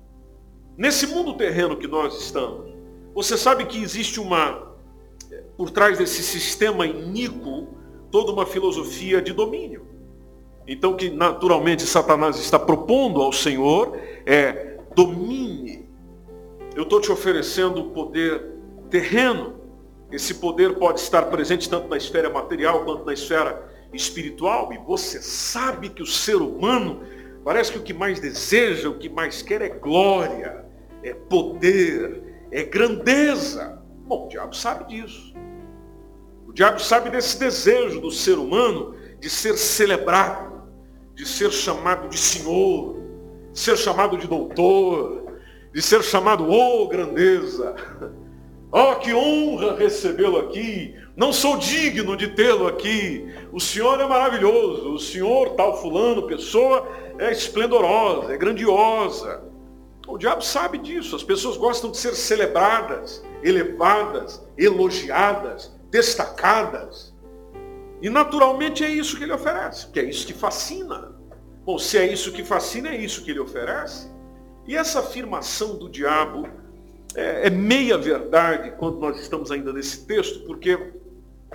Nesse 0.77 1.07
mundo 1.07 1.33
terreno 1.33 1.75
que 1.75 1.87
nós 1.87 2.21
estamos, 2.21 2.70
você 3.13 3.37
sabe 3.37 3.65
que 3.65 3.81
existe 3.81 4.19
uma, 4.19 4.75
por 5.57 5.69
trás 5.69 5.97
desse 5.97 6.23
sistema 6.23 6.85
iníquo, 6.85 7.67
toda 8.09 8.31
uma 8.31 8.45
filosofia 8.45 9.21
de 9.21 9.33
domínio. 9.33 9.85
Então, 10.67 10.95
que 10.95 11.09
naturalmente 11.09 11.83
Satanás 11.83 12.37
está 12.37 12.59
propondo 12.59 13.21
ao 13.21 13.33
Senhor 13.33 13.97
é 14.25 14.77
domine. 14.95 15.89
Eu 16.75 16.83
estou 16.83 17.01
te 17.01 17.11
oferecendo 17.11 17.85
poder 17.85 18.45
terreno. 18.89 19.55
Esse 20.11 20.35
poder 20.35 20.75
pode 20.75 20.99
estar 20.99 21.23
presente 21.23 21.69
tanto 21.69 21.87
na 21.87 21.97
esfera 21.97 22.29
material 22.29 22.85
quanto 22.85 23.05
na 23.05 23.13
esfera 23.13 23.69
espiritual. 23.93 24.71
E 24.71 24.77
você 24.77 25.21
sabe 25.21 25.89
que 25.89 26.03
o 26.03 26.05
ser 26.05 26.35
humano 26.35 27.01
parece 27.43 27.71
que 27.71 27.79
o 27.79 27.81
que 27.81 27.93
mais 27.93 28.19
deseja, 28.19 28.89
o 28.89 28.97
que 28.97 29.09
mais 29.09 29.41
quer 29.41 29.61
é 29.61 29.69
glória, 29.69 30.65
é 31.03 31.13
poder, 31.13 32.30
é 32.51 32.63
grandeza. 32.63 33.81
Bom, 34.05 34.25
o 34.25 34.29
diabo 34.29 34.55
sabe 34.55 34.85
disso. 34.85 35.33
O 36.47 36.53
diabo 36.53 36.79
sabe 36.79 37.09
desse 37.09 37.39
desejo 37.39 38.01
do 38.01 38.11
ser 38.11 38.37
humano 38.37 38.95
de 39.19 39.29
ser 39.29 39.57
celebrado, 39.57 40.63
de 41.15 41.25
ser 41.25 41.51
chamado 41.51 42.09
de 42.09 42.17
Senhor, 42.17 42.99
de 43.53 43.59
ser 43.59 43.77
chamado 43.77 44.17
de 44.17 44.27
doutor, 44.27 45.39
de 45.73 45.81
ser 45.81 46.03
chamado, 46.03 46.49
oh 46.49 46.87
grandeza, 46.87 47.75
oh 48.71 48.95
que 48.95 49.13
honra 49.13 49.75
recebê-lo 49.75 50.39
aqui, 50.39 50.93
não 51.15 51.31
sou 51.31 51.57
digno 51.57 52.17
de 52.17 52.29
tê-lo 52.29 52.67
aqui, 52.67 53.31
o 53.53 53.59
Senhor 53.59 53.99
é 54.01 54.07
maravilhoso, 54.07 54.93
o 54.93 54.99
Senhor, 54.99 55.51
tal 55.51 55.79
fulano, 55.81 56.27
pessoa, 56.27 56.87
é 57.19 57.31
esplendorosa, 57.31 58.33
é 58.33 58.37
grandiosa. 58.37 59.50
O 60.11 60.17
diabo 60.17 60.41
sabe 60.41 60.77
disso. 60.77 61.15
As 61.15 61.23
pessoas 61.23 61.55
gostam 61.55 61.89
de 61.89 61.97
ser 61.97 62.13
celebradas, 62.15 63.23
elevadas, 63.41 64.45
elogiadas, 64.57 65.71
destacadas. 65.89 67.15
E 68.01 68.09
naturalmente 68.09 68.83
é 68.83 68.89
isso 68.89 69.17
que 69.17 69.23
ele 69.23 69.31
oferece, 69.31 69.87
que 69.87 69.99
é 69.99 70.03
isso 70.03 70.27
que 70.27 70.33
fascina. 70.33 71.13
Bom, 71.63 71.77
se 71.77 71.97
é 71.97 72.11
isso 72.11 72.31
que 72.33 72.43
fascina, 72.43 72.89
é 72.89 72.97
isso 72.97 73.23
que 73.23 73.31
ele 73.31 73.39
oferece. 73.39 74.11
E 74.67 74.75
essa 74.75 74.99
afirmação 74.99 75.77
do 75.77 75.89
diabo 75.89 76.47
é, 77.15 77.47
é 77.47 77.49
meia 77.49 77.97
verdade 77.97 78.73
quando 78.77 78.99
nós 78.99 79.17
estamos 79.19 79.49
ainda 79.49 79.71
nesse 79.71 80.05
texto, 80.05 80.45
porque, 80.45 80.93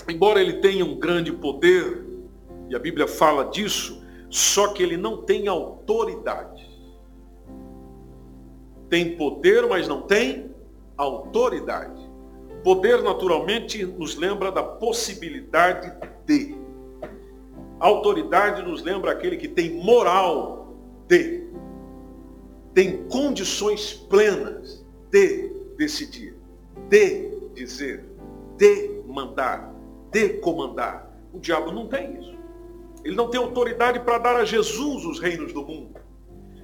embora 0.09 0.41
ele 0.41 0.55
tenha 0.55 0.85
um 0.85 0.99
grande 0.99 1.31
poder, 1.31 2.05
e 2.71 2.75
a 2.75 2.79
Bíblia 2.79 3.07
fala 3.07 3.45
disso, 3.45 4.03
só 4.31 4.69
que 4.69 4.83
ele 4.83 4.97
não 4.97 5.23
tem 5.23 5.47
autoridade. 5.47 6.56
Tem 8.89 9.17
poder, 9.17 9.67
mas 9.67 9.89
não 9.89 10.03
tem 10.03 10.51
autoridade. 10.97 12.01
Poder, 12.63 13.03
naturalmente, 13.03 13.85
nos 13.85 14.17
lembra 14.17 14.51
da 14.51 14.63
possibilidade 14.63 15.93
de. 16.25 16.57
Autoridade 17.79 18.63
nos 18.63 18.83
lembra 18.83 19.13
aquele 19.13 19.37
que 19.37 19.49
tem 19.49 19.75
moral 19.75 20.75
de. 21.07 21.47
Tem 22.75 23.05
condições 23.09 23.93
plenas 23.95 24.85
de 25.11 25.51
decidir, 25.77 26.37
de 26.89 27.31
dizer, 27.55 28.05
de 28.57 29.03
mandar, 29.07 29.73
de 30.11 30.31
comandar. 30.41 31.11
O 31.33 31.39
diabo 31.39 31.73
não 31.73 31.87
tem 31.87 32.19
isso. 32.19 32.37
Ele 33.05 33.15
não 33.15 33.31
tem 33.31 33.41
autoridade 33.41 34.01
para 34.01 34.19
dar 34.19 34.37
a 34.37 34.45
Jesus 34.45 35.05
os 35.05 35.21
reinos 35.21 35.53
do 35.53 35.63
mundo. 35.63 36.06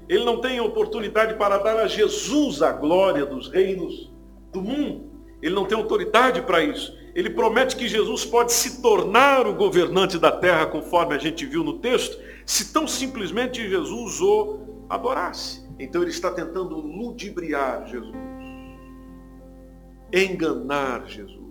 Ele 0.09 0.25
não 0.25 0.41
tem 0.41 0.61
oportunidade 0.61 1.35
para 1.35 1.59
dar 1.59 1.77
a 1.77 1.87
Jesus 1.87 2.63
a 2.63 2.73
glória 2.73 3.25
dos 3.25 3.49
reinos 3.49 4.13
do 4.53 4.61
mundo. 4.61 5.11
Ele 5.41 5.55
não 5.55 5.65
tem 5.65 5.77
autoridade 5.77 6.43
para 6.43 6.63
isso. 6.63 6.97
Ele 7.15 7.31
promete 7.31 7.77
que 7.77 7.89
Jesus 7.89 8.25
pode 8.25 8.53
se 8.53 8.81
tornar 8.81 9.47
o 9.47 9.55
governante 9.55 10.19
da 10.19 10.33
terra, 10.33 10.67
conforme 10.67 11.15
a 11.15 11.19
gente 11.19 11.45
viu 11.45 11.63
no 11.63 11.79
texto, 11.79 12.19
se 12.47 12.73
tão 12.73 12.87
simplesmente 12.87 13.69
Jesus 13.69 14.21
o 14.21 14.61
adorasse. 14.89 15.63
Então 15.79 16.01
ele 16.03 16.11
está 16.11 16.31
tentando 16.31 16.77
ludibriar 16.77 17.87
Jesus, 17.87 18.15
enganar 20.13 21.07
Jesus, 21.07 21.43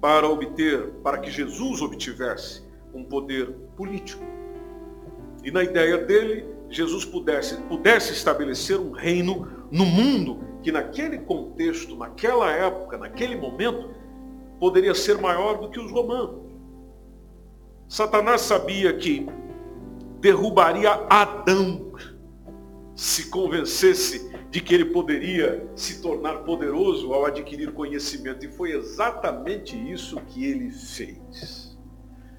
para 0.00 0.28
obter, 0.28 0.88
para 1.02 1.18
que 1.18 1.30
Jesus 1.30 1.82
obtivesse 1.82 2.64
um 2.94 3.04
poder 3.04 3.52
político. 3.76 4.24
E 5.44 5.50
na 5.50 5.62
ideia 5.62 5.98
dele, 5.98 6.46
Jesus 6.70 7.04
pudesse, 7.04 7.56
pudesse 7.62 8.12
estabelecer 8.12 8.78
um 8.78 8.92
reino 8.92 9.66
no 9.70 9.84
mundo 9.84 10.40
que 10.62 10.70
naquele 10.70 11.18
contexto, 11.18 11.96
naquela 11.96 12.50
época, 12.50 12.96
naquele 12.96 13.36
momento, 13.36 13.90
poderia 14.58 14.94
ser 14.94 15.18
maior 15.18 15.58
do 15.58 15.70
que 15.70 15.80
os 15.80 15.90
romanos. 15.90 16.50
Satanás 17.88 18.42
sabia 18.42 18.92
que 18.96 19.26
derrubaria 20.20 20.92
Adão 21.08 21.92
se 22.94 23.30
convencesse 23.30 24.30
de 24.50 24.60
que 24.60 24.74
ele 24.74 24.84
poderia 24.86 25.66
se 25.74 26.02
tornar 26.02 26.40
poderoso 26.40 27.12
ao 27.12 27.24
adquirir 27.24 27.72
conhecimento. 27.72 28.44
E 28.44 28.48
foi 28.52 28.72
exatamente 28.72 29.76
isso 29.76 30.20
que 30.28 30.44
ele 30.44 30.70
fez. 30.70 31.78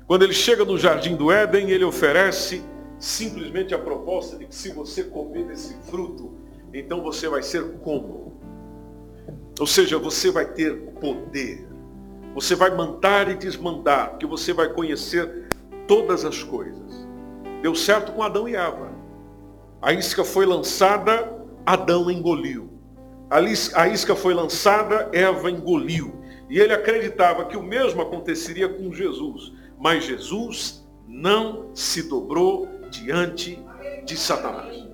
Quando 0.06 0.24
ele 0.24 0.34
chega 0.34 0.64
no 0.64 0.78
jardim 0.78 1.16
do 1.16 1.32
Éden, 1.32 1.72
ele 1.72 1.84
oferece 1.84 2.62
simplesmente 3.02 3.74
a 3.74 3.80
proposta 3.80 4.38
de 4.38 4.46
que 4.46 4.54
se 4.54 4.72
você 4.72 5.04
comer 5.04 5.48
desse 5.48 5.74
fruto, 5.90 6.32
então 6.72 7.02
você 7.02 7.28
vai 7.28 7.42
ser 7.42 7.80
como? 7.80 8.32
Ou 9.60 9.66
seja, 9.66 9.98
você 9.98 10.30
vai 10.30 10.46
ter 10.46 10.78
poder. 11.02 11.68
Você 12.36 12.54
vai 12.54 12.70
mandar 12.76 13.28
e 13.30 13.36
desmandar, 13.36 14.12
porque 14.12 14.28
você 14.28 14.54
vai 14.54 14.70
conhecer 14.70 15.48
todas 15.88 16.24
as 16.24 16.44
coisas. 16.44 17.08
Deu 17.64 17.74
certo 17.74 18.12
com 18.12 18.22
Adão 18.22 18.48
e 18.48 18.56
Eva. 18.56 18.92
A 19.82 19.92
isca 19.92 20.24
foi 20.24 20.46
lançada, 20.46 21.44
Adão 21.66 22.10
engoliu. 22.10 22.70
A 23.32 23.88
isca 23.88 24.16
foi 24.16 24.36
lançada, 24.36 25.10
Eva 25.12 25.50
engoliu. 25.50 26.22
E 26.48 26.60
ele 26.60 26.74
acreditava 26.74 27.46
que 27.46 27.58
o 27.58 27.64
mesmo 27.64 28.02
aconteceria 28.02 28.70
com 28.70 28.94
Jesus. 28.94 29.52
Mas 29.80 30.04
Jesus 30.04 30.88
não 31.08 31.72
se 31.74 32.04
dobrou 32.04 32.81
diante 32.92 33.58
de 34.06 34.18
Satanás. 34.18 34.86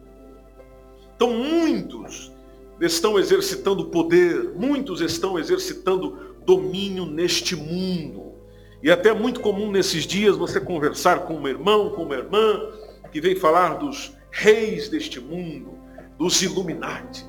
Então 1.15 1.33
muitos 1.33 2.31
estão 2.79 3.17
exercitando 3.17 3.87
poder, 3.87 4.53
muitos 4.55 5.01
estão 5.01 5.37
exercitando 5.37 6.35
domínio 6.45 7.05
neste 7.05 7.55
mundo. 7.55 8.35
E 8.81 8.89
é 8.89 8.93
até 8.93 9.11
muito 9.11 9.39
comum 9.39 9.71
nesses 9.71 10.05
dias 10.05 10.37
você 10.37 10.61
conversar 10.61 11.25
com 11.25 11.35
um 11.35 11.47
irmão, 11.47 11.89
com 11.89 12.03
uma 12.03 12.15
irmã, 12.15 12.69
que 13.11 13.19
vem 13.19 13.35
falar 13.35 13.79
dos 13.79 14.13
reis 14.31 14.87
deste 14.87 15.19
mundo, 15.19 15.73
dos 16.17 16.41
Illuminati 16.43 17.25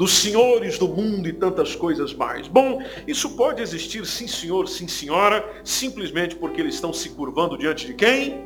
dos 0.00 0.12
senhores 0.12 0.78
do 0.78 0.88
mundo 0.88 1.28
e 1.28 1.32
tantas 1.34 1.76
coisas 1.76 2.14
mais. 2.14 2.48
Bom, 2.48 2.82
isso 3.06 3.36
pode 3.36 3.60
existir, 3.60 4.06
sim 4.06 4.26
senhor, 4.26 4.66
sim 4.66 4.88
senhora, 4.88 5.46
simplesmente 5.62 6.34
porque 6.36 6.58
eles 6.58 6.76
estão 6.76 6.90
se 6.90 7.10
curvando 7.10 7.58
diante 7.58 7.86
de 7.86 7.92
quem? 7.92 8.42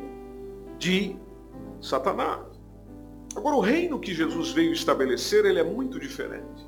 De 0.77 1.15
Satanás. 1.85 2.41
Agora, 3.35 3.55
o 3.55 3.61
reino 3.61 3.99
que 3.99 4.13
Jesus 4.13 4.51
veio 4.51 4.71
estabelecer, 4.71 5.45
ele 5.45 5.59
é 5.59 5.63
muito 5.63 5.99
diferente. 5.99 6.65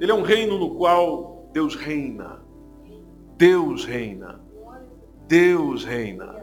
Ele 0.00 0.12
é 0.12 0.14
um 0.14 0.22
reino 0.22 0.58
no 0.58 0.74
qual 0.76 1.50
Deus 1.52 1.74
reina. 1.74 2.40
Deus 3.36 3.84
reina. 3.84 4.40
Deus 5.26 5.84
reina. 5.84 6.36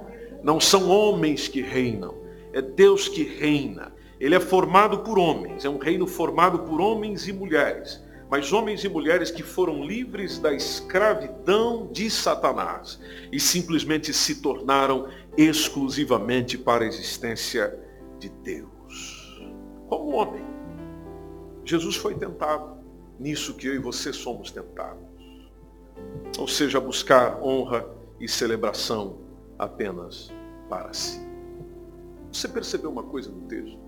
Não 0.43 0.59
são 0.59 0.89
homens 0.89 1.47
que 1.47 1.61
reinam, 1.61 2.13
é 2.53 2.61
Deus 2.61 3.09
que 3.09 3.23
reina. 3.23 3.91
Ele 4.19 4.35
é 4.35 4.39
formado 4.39 4.99
por 4.99 5.17
homens, 5.17 5.65
é 5.65 5.69
um 5.69 5.79
reino 5.79 6.05
formado 6.05 6.59
por 6.59 6.79
homens 6.79 7.27
e 7.27 7.33
mulheres, 7.33 8.01
mas 8.29 8.53
homens 8.53 8.83
e 8.83 8.89
mulheres 8.89 9.31
que 9.31 9.41
foram 9.41 9.83
livres 9.83 10.37
da 10.37 10.53
escravidão 10.53 11.89
de 11.91 12.09
Satanás 12.09 12.99
e 13.31 13.39
simplesmente 13.39 14.13
se 14.13 14.41
tornaram 14.41 15.07
exclusivamente 15.37 16.57
para 16.57 16.83
a 16.83 16.87
existência 16.87 17.77
de 18.19 18.29
Deus. 18.29 19.39
Como 19.87 20.15
homem, 20.15 20.43
Jesus 21.63 21.95
foi 21.95 22.15
tentado 22.15 22.77
nisso 23.19 23.53
que 23.53 23.67
eu 23.67 23.75
e 23.75 23.79
você 23.79 24.13
somos 24.13 24.51
tentados. 24.51 25.03
Ou 26.37 26.47
seja, 26.47 26.79
buscar 26.79 27.41
honra 27.41 27.87
e 28.19 28.27
celebração 28.27 29.17
apenas 29.57 30.31
para 30.69 30.91
si. 30.93 31.19
Você 32.31 32.47
percebeu 32.47 32.91
uma 32.91 33.03
coisa 33.03 33.31
no 33.31 33.41
texto? 33.43 33.85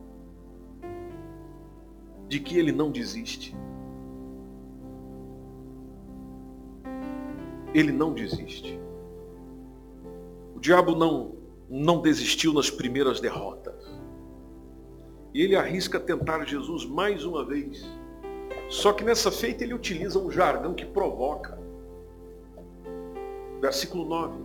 de 2.27 2.39
que 2.39 2.57
ele 2.57 2.71
não 2.71 2.91
desiste. 2.91 3.55
Ele 7.73 7.91
não 7.91 8.13
desiste. 8.13 8.79
O 10.55 10.59
diabo 10.59 10.95
não, 10.95 11.35
não 11.69 12.01
desistiu 12.01 12.53
nas 12.53 12.69
primeiras 12.69 13.19
derrotas. 13.19 13.75
E 15.33 15.41
ele 15.41 15.55
arrisca 15.55 15.99
tentar 15.99 16.45
Jesus 16.45 16.85
mais 16.85 17.25
uma 17.25 17.45
vez. 17.45 17.85
Só 18.69 18.93
que 18.93 19.03
nessa 19.03 19.31
feita 19.31 19.63
ele 19.63 19.73
utiliza 19.73 20.19
um 20.19 20.31
jargão 20.31 20.73
que 20.73 20.85
provoca. 20.85 21.57
Versículo 23.61 24.05
9. 24.05 24.39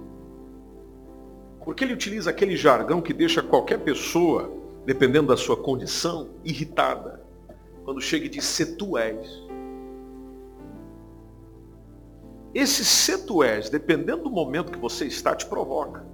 Porque 1.65 1.85
ele 1.85 1.95
utiliza 1.95 2.31
aquele 2.31 2.57
jargão 2.57 3.01
que 3.01 3.13
deixa 3.13 3.43
qualquer 3.43 3.79
pessoa, 3.79 4.51
dependendo 4.85 5.29
da 5.29 5.37
sua 5.37 5.57
condição, 5.57 6.31
irritada 6.45 7.23
quando 7.85 8.01
chega 8.01 8.27
e 8.27 8.29
diz 8.29 8.45
se 8.45 8.77
tu 8.77 8.97
és. 8.97 9.43
Esse 12.55 12.85
se 12.85 13.27
tu 13.27 13.43
és, 13.43 13.71
dependendo 13.71 14.25
do 14.25 14.31
momento 14.31 14.73
que 14.73 14.79
você 14.79 15.07
está, 15.07 15.35
te 15.35 15.47
provoca. 15.47 16.05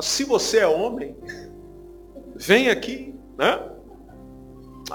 Se 0.00 0.24
você 0.24 0.58
é 0.58 0.66
homem, 0.66 1.16
vem 2.34 2.68
aqui, 2.68 3.14
né? 3.36 3.70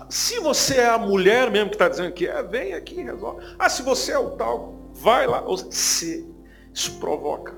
Se 0.09 0.39
você 0.39 0.75
é 0.75 0.89
a 0.89 0.97
mulher 0.97 1.49
mesmo 1.49 1.69
que 1.69 1.75
está 1.75 1.87
dizendo 1.87 2.11
que 2.11 2.27
é, 2.27 2.43
vem 2.43 2.73
aqui 2.73 2.99
e 2.99 3.03
resolve. 3.03 3.43
Ah, 3.57 3.69
se 3.69 3.81
você 3.81 4.11
é 4.11 4.19
o 4.19 4.31
tal, 4.31 4.75
vai 4.93 5.25
lá. 5.25 5.43
Se, 5.71 6.29
isso 6.73 6.99
provoca. 6.99 7.55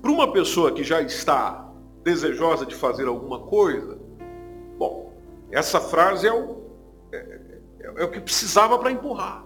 Para 0.00 0.10
uma 0.10 0.32
pessoa 0.32 0.72
que 0.72 0.82
já 0.82 1.00
está 1.00 1.70
desejosa 2.02 2.66
de 2.66 2.74
fazer 2.74 3.06
alguma 3.06 3.38
coisa, 3.38 3.98
bom, 4.76 5.12
essa 5.50 5.80
frase 5.80 6.26
é 6.26 6.32
o, 6.32 6.56
é, 7.12 7.16
é, 7.16 8.02
é 8.02 8.04
o 8.04 8.10
que 8.10 8.20
precisava 8.20 8.78
para 8.78 8.90
empurrar. 8.90 9.44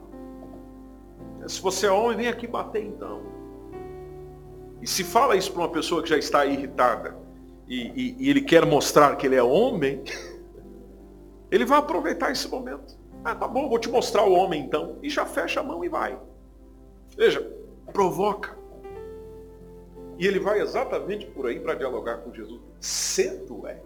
Se 1.47 1.61
você 1.61 1.87
é 1.87 1.91
homem, 1.91 2.17
vem 2.17 2.29
aqui 2.29 2.47
bater 2.47 2.83
então. 2.83 3.36
E 4.87 4.89
se 4.89 5.03
fala 5.03 5.35
isso 5.35 5.51
para 5.51 5.63
uma 5.63 5.69
pessoa 5.69 6.01
que 6.01 6.09
já 6.09 6.17
está 6.17 6.47
irritada 6.47 7.17
e, 7.67 7.89
e, 7.89 8.17
e 8.21 8.31
ele 8.31 8.41
quer 8.41 8.65
mostrar 8.65 9.17
que 9.17 9.27
ele 9.27 9.35
é 9.35 9.43
homem, 9.43 10.05
ele 11.51 11.65
vai 11.65 11.81
aproveitar 11.81 12.31
esse 12.31 12.47
momento. 12.47 12.97
Ah, 13.25 13.35
tá 13.35 13.49
bom, 13.49 13.69
vou 13.69 13.81
te 13.81 13.89
mostrar 13.89 14.23
o 14.23 14.33
homem 14.33 14.63
então. 14.63 14.97
E 15.03 15.11
já 15.11 15.27
fecha 15.27 15.59
a 15.59 15.63
mão 15.65 15.85
e 15.85 15.89
vai. 15.89 16.17
Veja, 17.17 17.45
provoca. 17.93 18.57
E 20.21 20.25
ele 20.25 20.39
vai 20.39 20.61
exatamente 20.61 21.27
por 21.27 21.49
aí 21.49 21.59
para 21.59 21.75
dialogar 21.75 22.19
com 22.19 22.33
Jesus. 22.33 22.63
Cedo 22.79 23.67
é 23.67 23.83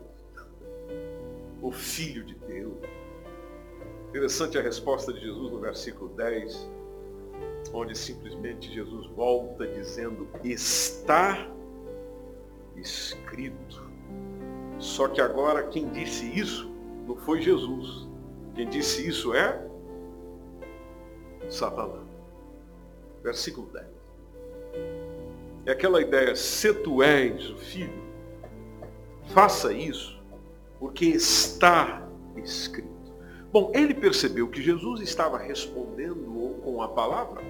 o 1.63 1.73
Filho 1.73 2.27
de 2.27 2.35
Deus. 2.35 2.77
Interessante 4.11 4.59
a 4.59 4.61
resposta 4.61 5.15
de 5.15 5.21
Jesus 5.21 5.51
no 5.51 5.61
versículo 5.61 6.11
10, 6.11 6.71
onde 7.73 7.97
simplesmente 7.97 8.73
Jesus 8.73 9.07
volta 9.09 9.67
dizendo: 9.67 10.29
Está 10.43 11.49
escrito. 12.77 13.91
Só 14.79 15.09
que 15.09 15.21
agora 15.21 15.65
quem 15.65 15.89
disse 15.91 16.27
isso 16.27 16.71
não 17.07 17.17
foi 17.17 17.43
Jesus. 17.43 18.09
Quem 18.55 18.69
disse 18.69 19.07
isso 19.07 19.35
é 19.35 19.67
Satanás. 21.49 22.09
Versículo 23.23 23.69
10. 23.73 23.87
É 25.67 25.73
aquela 25.73 26.01
ideia, 26.01 26.35
se 26.35 26.73
tu 26.73 27.03
és 27.03 27.51
o 27.51 27.57
filho, 27.57 28.03
faça 29.27 29.73
isso, 29.73 30.19
porque 30.79 31.05
está 31.05 32.09
escrito. 32.37 32.89
Bom, 33.53 33.71
ele 33.75 33.93
percebeu 33.93 34.49
que 34.49 34.63
Jesus 34.63 35.03
estava 35.03 35.37
respondendo 35.37 36.31
com 36.63 36.83
a 36.83 36.89
palavra. 36.89 37.43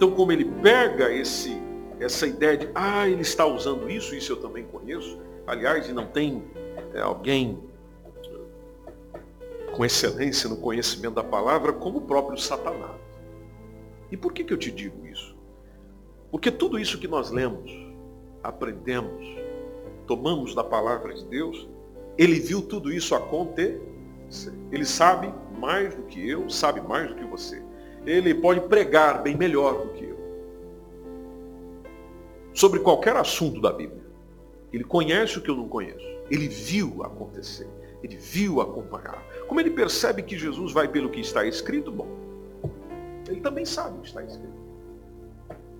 Então, 0.00 0.12
como 0.12 0.32
ele 0.32 0.46
pega 0.46 1.12
esse, 1.12 1.60
essa 2.00 2.26
ideia 2.26 2.56
de, 2.56 2.70
ah, 2.74 3.06
ele 3.06 3.20
está 3.20 3.44
usando 3.44 3.90
isso, 3.90 4.14
isso 4.14 4.32
eu 4.32 4.38
também 4.38 4.64
conheço. 4.64 5.20
Aliás, 5.46 5.90
e 5.90 5.92
não 5.92 6.06
tem 6.06 6.42
é, 6.94 7.02
alguém 7.02 7.58
com 9.76 9.84
excelência 9.84 10.48
no 10.48 10.56
conhecimento 10.56 11.16
da 11.16 11.22
palavra 11.22 11.74
como 11.74 11.98
o 11.98 12.00
próprio 12.00 12.38
Satanás. 12.38 12.98
E 14.10 14.16
por 14.16 14.32
que, 14.32 14.42
que 14.42 14.54
eu 14.54 14.56
te 14.56 14.70
digo 14.70 15.06
isso? 15.06 15.36
Porque 16.30 16.50
tudo 16.50 16.78
isso 16.78 16.98
que 16.98 17.06
nós 17.06 17.30
lemos, 17.30 17.70
aprendemos, 18.42 19.22
tomamos 20.06 20.54
da 20.54 20.64
palavra 20.64 21.12
de 21.12 21.26
Deus, 21.26 21.68
ele 22.16 22.40
viu 22.40 22.62
tudo 22.62 22.90
isso 22.90 23.14
acontecer. 23.14 23.78
Ele 24.72 24.86
sabe 24.86 25.30
mais 25.58 25.94
do 25.94 26.04
que 26.04 26.26
eu, 26.26 26.48
sabe 26.48 26.80
mais 26.80 27.10
do 27.10 27.16
que 27.16 27.24
você. 27.26 27.62
Ele 28.06 28.34
pode 28.34 28.60
pregar 28.62 29.22
bem 29.22 29.36
melhor 29.36 29.86
do 29.86 29.88
que 29.92 30.04
eu. 30.04 30.18
Sobre 32.54 32.80
qualquer 32.80 33.16
assunto 33.16 33.60
da 33.60 33.72
Bíblia. 33.72 34.02
Ele 34.72 34.84
conhece 34.84 35.38
o 35.38 35.42
que 35.42 35.50
eu 35.50 35.56
não 35.56 35.68
conheço. 35.68 36.06
Ele 36.30 36.48
viu 36.48 37.02
acontecer. 37.02 37.68
Ele 38.02 38.16
viu 38.16 38.60
acompanhar. 38.60 39.22
Como 39.46 39.60
ele 39.60 39.70
percebe 39.70 40.22
que 40.22 40.38
Jesus 40.38 40.72
vai 40.72 40.88
pelo 40.88 41.10
que 41.10 41.20
está 41.20 41.44
escrito, 41.44 41.90
bom, 41.90 42.08
ele 43.28 43.40
também 43.40 43.64
sabe 43.64 43.98
o 43.98 44.00
que 44.00 44.08
está 44.08 44.22
escrito. 44.22 44.60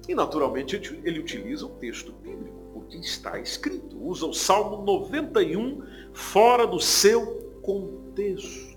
E 0.09 0.14
naturalmente 0.14 0.76
ele 1.04 1.20
utiliza 1.20 1.66
o 1.66 1.70
texto 1.70 2.12
bíblico, 2.12 2.56
porque 2.72 2.96
está 2.96 3.38
escrito. 3.38 3.96
Usa 4.02 4.26
o 4.26 4.35
Salmo 4.35 4.85
91 4.85 5.83
fora 6.12 6.66
do 6.66 6.80
seu 6.80 7.61
contexto. 7.62 8.69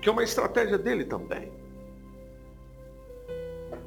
Que 0.00 0.08
é 0.08 0.12
uma 0.12 0.22
estratégia 0.22 0.78
dele 0.78 1.04
também. 1.04 1.52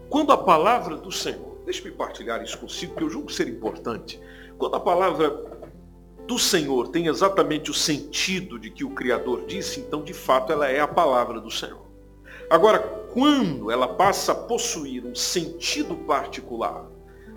Quando 0.09 0.31
a 0.31 0.37
palavra 0.37 0.95
do 0.95 1.11
Senhor, 1.11 1.57
deixe-me 1.65 1.91
partilhar 1.91 2.43
isso 2.43 2.57
consigo, 2.59 2.95
que 2.95 3.03
eu 3.03 3.09
julgo 3.09 3.31
ser 3.31 3.47
importante. 3.47 4.19
Quando 4.57 4.75
a 4.75 4.79
palavra 4.79 5.43
do 6.27 6.37
Senhor 6.37 6.89
tem 6.89 7.07
exatamente 7.07 7.71
o 7.71 7.73
sentido 7.73 8.59
de 8.59 8.69
que 8.69 8.83
o 8.83 8.91
Criador 8.91 9.45
disse, 9.47 9.79
então 9.79 10.03
de 10.03 10.13
fato 10.13 10.51
ela 10.51 10.69
é 10.69 10.79
a 10.79 10.87
palavra 10.87 11.41
do 11.41 11.49
Senhor. 11.49 11.83
Agora, 12.49 12.79
quando 13.11 13.71
ela 13.71 13.87
passa 13.87 14.33
a 14.33 14.35
possuir 14.35 15.03
um 15.03 15.15
sentido 15.15 15.95
particular, 15.95 16.85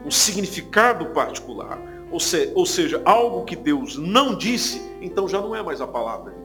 um 0.04 0.10
significado 0.10 1.06
particular, 1.06 1.80
ou, 2.12 2.20
se, 2.20 2.52
ou 2.54 2.66
seja, 2.66 3.00
algo 3.04 3.44
que 3.44 3.56
Deus 3.56 3.96
não 3.96 4.36
disse, 4.36 4.82
então 5.00 5.26
já 5.26 5.40
não 5.40 5.56
é 5.56 5.62
mais 5.62 5.80
a 5.80 5.86
palavra 5.86 6.35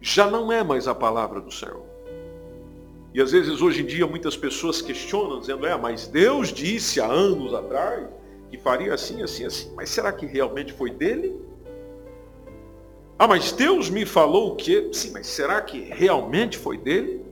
Já 0.00 0.30
não 0.30 0.50
é 0.50 0.62
mais 0.62 0.88
a 0.88 0.94
palavra 0.94 1.40
do 1.40 1.50
Senhor. 1.50 1.84
E 3.12 3.20
às 3.20 3.32
vezes 3.32 3.60
hoje 3.60 3.82
em 3.82 3.86
dia 3.86 4.06
muitas 4.06 4.36
pessoas 4.36 4.80
questionam, 4.80 5.40
dizendo, 5.40 5.66
é, 5.66 5.76
mas 5.76 6.06
Deus 6.06 6.52
disse 6.52 7.00
há 7.00 7.06
anos 7.06 7.52
atrás 7.52 8.08
que 8.50 8.58
faria 8.58 8.94
assim, 8.94 9.22
assim, 9.22 9.44
assim. 9.44 9.72
Mas 9.74 9.90
será 9.90 10.12
que 10.12 10.26
realmente 10.26 10.72
foi 10.72 10.90
dele? 10.90 11.40
Ah, 13.18 13.28
mas 13.28 13.52
Deus 13.52 13.90
me 13.90 14.06
falou 14.06 14.52
o 14.52 14.56
quê? 14.56 14.88
Sim, 14.92 15.10
mas 15.12 15.26
será 15.26 15.60
que 15.60 15.80
realmente 15.80 16.56
foi 16.56 16.78
dele? 16.78 17.24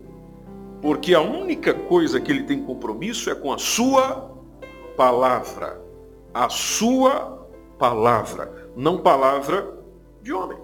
Porque 0.83 1.15
a 1.15 1.21
única 1.21 1.73
coisa 1.73 2.21
que 2.21 2.31
ele 2.31 2.43
tem 2.43 2.63
compromisso 2.63 3.31
é 3.31 3.35
com 3.35 3.53
a 3.53 3.59
sua 3.59 4.31
palavra. 4.97 5.81
A 6.35 6.49
sua 6.49 7.49
palavra, 7.79 8.71
não 8.77 8.99
palavra 8.99 9.79
de 10.21 10.33
homem. 10.33 10.59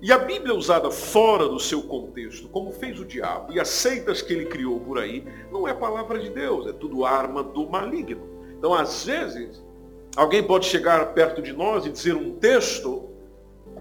E 0.00 0.12
a 0.12 0.18
Bíblia 0.18 0.54
usada 0.54 0.90
fora 0.90 1.48
do 1.48 1.58
seu 1.58 1.82
contexto, 1.82 2.48
como 2.48 2.70
fez 2.70 3.00
o 3.00 3.04
diabo, 3.04 3.52
e 3.52 3.58
as 3.58 3.68
seitas 3.68 4.20
que 4.20 4.32
ele 4.32 4.44
criou 4.44 4.78
por 4.78 4.98
aí, 4.98 5.24
não 5.50 5.66
é 5.66 5.72
palavra 5.72 6.18
de 6.18 6.28
Deus, 6.28 6.66
é 6.66 6.72
tudo 6.72 7.04
arma 7.04 7.42
do 7.42 7.68
maligno. 7.68 8.28
Então, 8.58 8.74
às 8.74 9.04
vezes, 9.04 9.62
alguém 10.14 10.42
pode 10.42 10.66
chegar 10.66 11.14
perto 11.14 11.40
de 11.40 11.52
nós 11.52 11.86
e 11.86 11.90
dizer 11.90 12.14
um 12.14 12.32
texto 12.34 13.08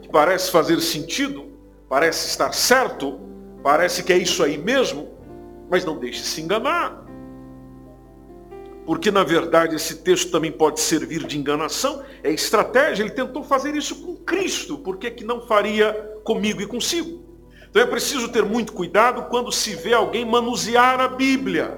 que 0.02 0.10
parece 0.10 0.52
fazer 0.52 0.80
sentido, 0.80 1.52
parece 1.90 2.30
estar 2.30 2.54
certo, 2.54 3.20
parece 3.62 4.04
que 4.04 4.14
é 4.14 4.18
isso 4.18 4.42
aí 4.42 4.58
mesmo, 4.58 5.10
mas 5.70 5.84
não 5.84 5.98
deixe 5.98 6.24
se 6.24 6.42
enganar. 6.42 7.05
Porque, 8.86 9.10
na 9.10 9.24
verdade, 9.24 9.76
esse 9.76 9.98
texto 9.98 10.32
também 10.32 10.52
pode 10.52 10.80
servir 10.80 11.26
de 11.26 11.40
enganação, 11.40 12.04
é 12.24 12.32
estratégia. 12.32 13.04
Ele 13.04 13.12
tentou 13.12 13.44
fazer 13.44 13.76
isso 13.76 13.96
com 14.04 14.16
Cristo, 14.18 14.78
por 14.78 14.98
que, 14.98 15.24
não 15.24 15.42
faria 15.42 15.92
comigo 16.24 16.62
e 16.62 16.68
consigo? 16.68 17.24
Então 17.70 17.82
é 17.82 17.86
preciso 17.86 18.30
ter 18.30 18.44
muito 18.44 18.72
cuidado 18.72 19.24
quando 19.24 19.52
se 19.52 19.76
vê 19.76 19.94
alguém 19.94 20.24
manusear 20.24 21.02
a 21.02 21.08
Bíblia. 21.08 21.78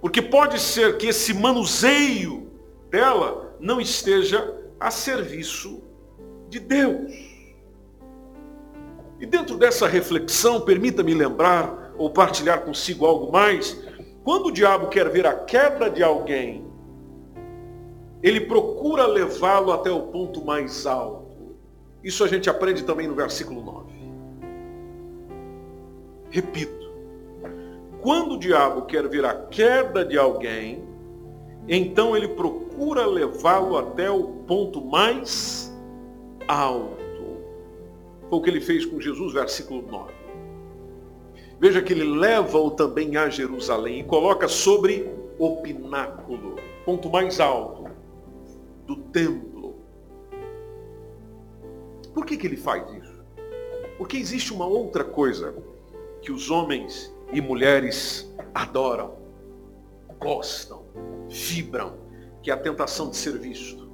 Porque 0.00 0.20
pode 0.20 0.60
ser 0.60 0.98
que 0.98 1.06
esse 1.06 1.32
manuseio 1.32 2.50
dela 2.90 3.56
não 3.58 3.80
esteja 3.80 4.54
a 4.78 4.90
serviço 4.90 5.82
de 6.48 6.60
Deus. 6.60 7.12
E 9.20 9.26
dentro 9.26 9.56
dessa 9.56 9.88
reflexão, 9.88 10.60
permita-me 10.60 11.14
lembrar 11.14 11.92
ou 11.96 12.10
partilhar 12.10 12.60
consigo 12.60 13.06
algo 13.06 13.32
mais. 13.32 13.76
Quando 14.28 14.48
o 14.48 14.52
diabo 14.52 14.88
quer 14.88 15.08
ver 15.08 15.26
a 15.26 15.34
queda 15.34 15.88
de 15.88 16.02
alguém, 16.02 16.62
ele 18.22 18.42
procura 18.42 19.06
levá-lo 19.06 19.72
até 19.72 19.90
o 19.90 20.02
ponto 20.08 20.44
mais 20.44 20.84
alto. 20.84 21.56
Isso 22.04 22.22
a 22.22 22.28
gente 22.28 22.50
aprende 22.50 22.84
também 22.84 23.08
no 23.08 23.14
versículo 23.14 23.62
9. 23.62 23.90
Repito. 26.28 26.92
Quando 28.02 28.34
o 28.34 28.38
diabo 28.38 28.82
quer 28.82 29.08
ver 29.08 29.24
a 29.24 29.34
queda 29.34 30.04
de 30.04 30.18
alguém, 30.18 30.84
então 31.66 32.14
ele 32.14 32.28
procura 32.28 33.06
levá-lo 33.06 33.78
até 33.78 34.10
o 34.10 34.24
ponto 34.46 34.84
mais 34.84 35.74
alto. 36.46 36.98
Foi 38.28 38.38
o 38.38 38.42
que 38.42 38.50
ele 38.50 38.60
fez 38.60 38.84
com 38.84 39.00
Jesus, 39.00 39.32
versículo 39.32 39.90
9. 39.90 40.17
Veja 41.60 41.82
que 41.82 41.92
ele 41.92 42.04
leva-o 42.04 42.70
também 42.70 43.16
a 43.16 43.28
Jerusalém 43.28 44.00
e 44.00 44.04
coloca 44.04 44.46
sobre 44.46 45.10
o 45.38 45.56
pináculo, 45.56 46.56
ponto 46.84 47.10
mais 47.10 47.40
alto 47.40 47.84
do 48.86 48.96
templo. 48.96 49.76
Por 52.14 52.24
que, 52.24 52.36
que 52.36 52.46
ele 52.46 52.56
faz 52.56 52.88
isso? 52.92 53.18
Porque 53.96 54.16
existe 54.16 54.52
uma 54.52 54.66
outra 54.66 55.04
coisa 55.04 55.54
que 56.22 56.30
os 56.30 56.50
homens 56.50 57.12
e 57.32 57.40
mulheres 57.40 58.32
adoram, 58.54 59.16
gostam, 60.18 60.84
vibram, 61.28 61.94
que 62.42 62.50
é 62.50 62.54
a 62.54 62.56
tentação 62.56 63.10
de 63.10 63.16
ser 63.16 63.38
visto 63.38 63.88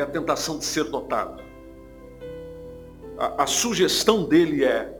é 0.00 0.02
a 0.02 0.06
tentação 0.06 0.58
de 0.58 0.64
ser 0.64 0.84
notado. 0.84 1.42
A, 3.18 3.42
a 3.42 3.46
sugestão 3.46 4.24
dele 4.24 4.64
é, 4.64 4.97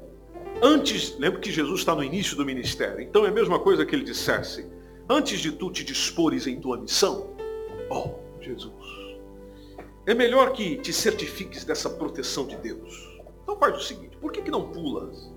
antes, 0.63 1.17
lembra 1.19 1.41
que 1.41 1.51
Jesus 1.51 1.81
está 1.81 1.95
no 1.95 2.03
início 2.03 2.37
do 2.37 2.45
ministério, 2.45 3.01
então 3.01 3.25
é 3.25 3.29
a 3.29 3.33
mesma 3.33 3.59
coisa 3.59 3.85
que 3.85 3.95
ele 3.95 4.05
dissesse, 4.05 4.67
antes 5.09 5.41
de 5.41 5.53
tu 5.53 5.71
te 5.71 5.85
dispores 5.85 6.47
em 6.47 6.61
tua 6.61 6.77
missão, 6.77 7.31
oh 7.91 8.15
Jesus, 8.41 8.99
é 10.07 10.15
melhor 10.15 10.53
que 10.53 10.77
te 10.77 10.93
certifiques 10.93 11.65
dessa 11.65 11.91
proteção 11.91 12.47
de 12.47 12.57
Deus. 12.57 13.09
Então 13.43 13.59
faz 13.59 13.77
o 13.77 13.81
seguinte, 13.81 14.17
por 14.17 14.33
que, 14.33 14.43
que 14.43 14.51
não 14.51 14.71
pulas? 14.71 15.31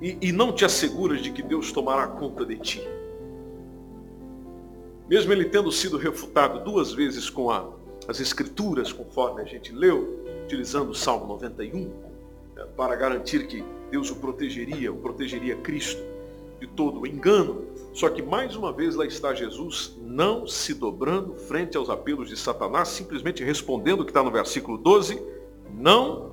E, 0.00 0.18
e 0.20 0.32
não 0.32 0.52
te 0.52 0.64
asseguras 0.64 1.22
de 1.22 1.30
que 1.30 1.42
Deus 1.42 1.72
tomará 1.72 2.06
conta 2.08 2.44
de 2.44 2.56
ti? 2.58 2.82
Mesmo 5.08 5.32
ele 5.32 5.44
tendo 5.44 5.70
sido 5.70 5.96
refutado 5.96 6.64
duas 6.64 6.92
vezes 6.92 7.28
com 7.30 7.50
a, 7.50 7.70
as 8.08 8.20
escrituras, 8.20 8.92
conforme 8.92 9.42
a 9.42 9.44
gente 9.44 9.72
leu, 9.72 10.23
utilizando 10.44 10.90
o 10.90 10.94
Salmo 10.94 11.26
91, 11.26 11.90
é, 12.56 12.64
para 12.76 12.94
garantir 12.94 13.46
que 13.46 13.64
Deus 13.90 14.10
o 14.10 14.16
protegeria, 14.16 14.92
o 14.92 14.96
protegeria 14.96 15.56
Cristo 15.56 16.02
de 16.60 16.66
todo 16.66 17.00
o 17.00 17.06
engano. 17.06 17.64
Só 17.92 18.08
que 18.08 18.22
mais 18.22 18.56
uma 18.56 18.72
vez 18.72 18.94
lá 18.94 19.06
está 19.06 19.34
Jesus, 19.34 19.96
não 20.00 20.46
se 20.46 20.74
dobrando 20.74 21.34
frente 21.34 21.76
aos 21.76 21.88
apelos 21.88 22.28
de 22.28 22.36
Satanás, 22.36 22.88
simplesmente 22.88 23.44
respondendo 23.44 24.00
o 24.00 24.04
que 24.04 24.10
está 24.10 24.22
no 24.22 24.30
versículo 24.30 24.78
12: 24.78 25.22
Não 25.72 26.32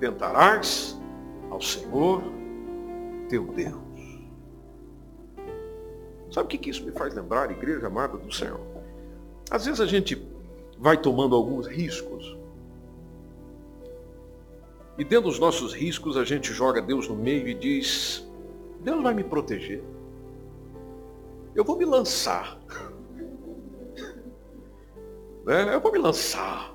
tentarás 0.00 0.98
ao 1.50 1.60
Senhor 1.60 2.22
teu 3.28 3.44
Deus. 3.44 3.86
Sabe 6.30 6.54
o 6.54 6.58
que 6.58 6.70
isso 6.70 6.84
me 6.84 6.92
faz 6.92 7.14
lembrar, 7.14 7.50
igreja 7.50 7.86
amada 7.86 8.16
do 8.16 8.32
Senhor? 8.32 8.60
Às 9.50 9.64
vezes 9.64 9.80
a 9.80 9.86
gente 9.86 10.20
vai 10.78 10.96
tomando 10.96 11.34
alguns 11.34 11.66
riscos. 11.66 12.36
E 14.98 15.04
dentro 15.04 15.28
dos 15.28 15.38
nossos 15.38 15.74
riscos 15.74 16.16
a 16.16 16.24
gente 16.24 16.52
joga 16.52 16.80
Deus 16.80 17.08
no 17.08 17.14
meio 17.14 17.46
e 17.48 17.54
diz: 17.54 18.26
Deus 18.80 19.02
vai 19.02 19.12
me 19.12 19.24
proteger. 19.24 19.82
Eu 21.54 21.64
vou 21.64 21.76
me 21.76 21.84
lançar. 21.84 22.58
Né? 25.44 25.72
Eu 25.72 25.80
vou 25.80 25.92
me 25.92 25.98
lançar. 25.98 26.74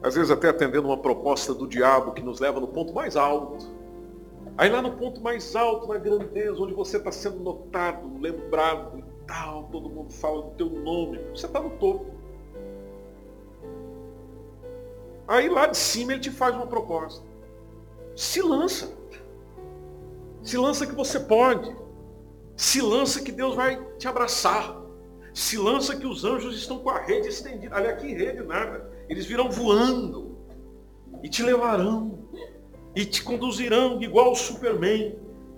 Às 0.00 0.14
vezes 0.14 0.30
até 0.30 0.48
atendendo 0.48 0.86
uma 0.86 0.96
proposta 0.96 1.52
do 1.52 1.66
diabo 1.66 2.12
que 2.12 2.22
nos 2.22 2.38
leva 2.38 2.60
no 2.60 2.68
ponto 2.68 2.94
mais 2.94 3.16
alto. 3.16 3.66
Aí 4.56 4.70
lá 4.70 4.80
no 4.80 4.92
ponto 4.92 5.20
mais 5.20 5.56
alto, 5.56 5.88
na 5.88 5.98
grandeza, 5.98 6.60
onde 6.60 6.72
você 6.72 6.98
está 6.98 7.10
sendo 7.10 7.40
notado, 7.40 8.16
lembrado 8.20 8.98
e 8.98 9.04
tal, 9.26 9.64
todo 9.72 9.88
mundo 9.88 10.12
fala 10.12 10.42
do 10.42 10.50
teu 10.50 10.70
nome, 10.70 11.18
você 11.34 11.46
está 11.46 11.60
no 11.60 11.70
topo. 11.70 12.17
Aí 15.28 15.48
lá 15.48 15.66
de 15.66 15.76
cima 15.76 16.12
ele 16.12 16.20
te 16.20 16.30
faz 16.30 16.54
uma 16.56 16.66
proposta. 16.66 17.22
Se 18.16 18.40
lança. 18.40 18.90
Se 20.42 20.56
lança 20.56 20.86
que 20.86 20.94
você 20.94 21.20
pode. 21.20 21.76
Se 22.56 22.80
lança 22.80 23.22
que 23.22 23.30
Deus 23.30 23.54
vai 23.54 23.80
te 23.98 24.08
abraçar. 24.08 24.76
Se 25.34 25.58
lança 25.58 25.94
que 25.94 26.06
os 26.06 26.24
anjos 26.24 26.56
estão 26.56 26.78
com 26.78 26.90
a 26.90 26.98
rede 26.98 27.28
estendida. 27.28 27.76
Olha 27.76 27.94
que 27.94 28.12
rede 28.12 28.42
nada. 28.42 28.90
Eles 29.08 29.26
virão 29.26 29.50
voando 29.50 30.38
e 31.22 31.28
te 31.28 31.42
levarão 31.42 32.18
e 32.96 33.04
te 33.04 33.22
conduzirão 33.22 34.02
igual 34.02 34.32
o 34.32 34.36
Superman 34.36 35.16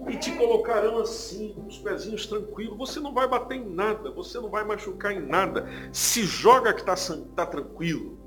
e 0.09 0.17
te 0.17 0.33
colocarão 0.33 0.99
assim, 0.99 1.55
com 1.55 1.67
os 1.67 1.79
pezinhos 1.79 2.27
tranquilos. 2.27 2.77
Você 2.77 3.01
não 3.01 3.15
vai 3.15 3.29
bater 3.29 3.57
em 3.57 3.69
nada, 3.69 4.11
você 4.11 4.39
não 4.39 4.51
vai 4.51 4.65
machucar 4.65 5.13
em 5.13 5.21
nada. 5.21 5.69
Se 5.93 6.23
joga 6.25 6.75
que 6.75 6.81
está 6.81 6.95
tá 7.35 7.47
tranquilo. 7.47 8.20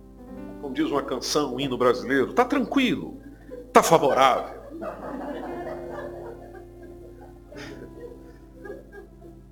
Como 0.64 0.74
diz 0.74 0.90
uma 0.90 1.04
canção, 1.04 1.56
um 1.56 1.60
hino 1.60 1.78
brasileiro, 1.78 2.30
está 2.30 2.46
tranquilo, 2.46 3.20
está 3.68 3.84
favorável. 3.84 4.64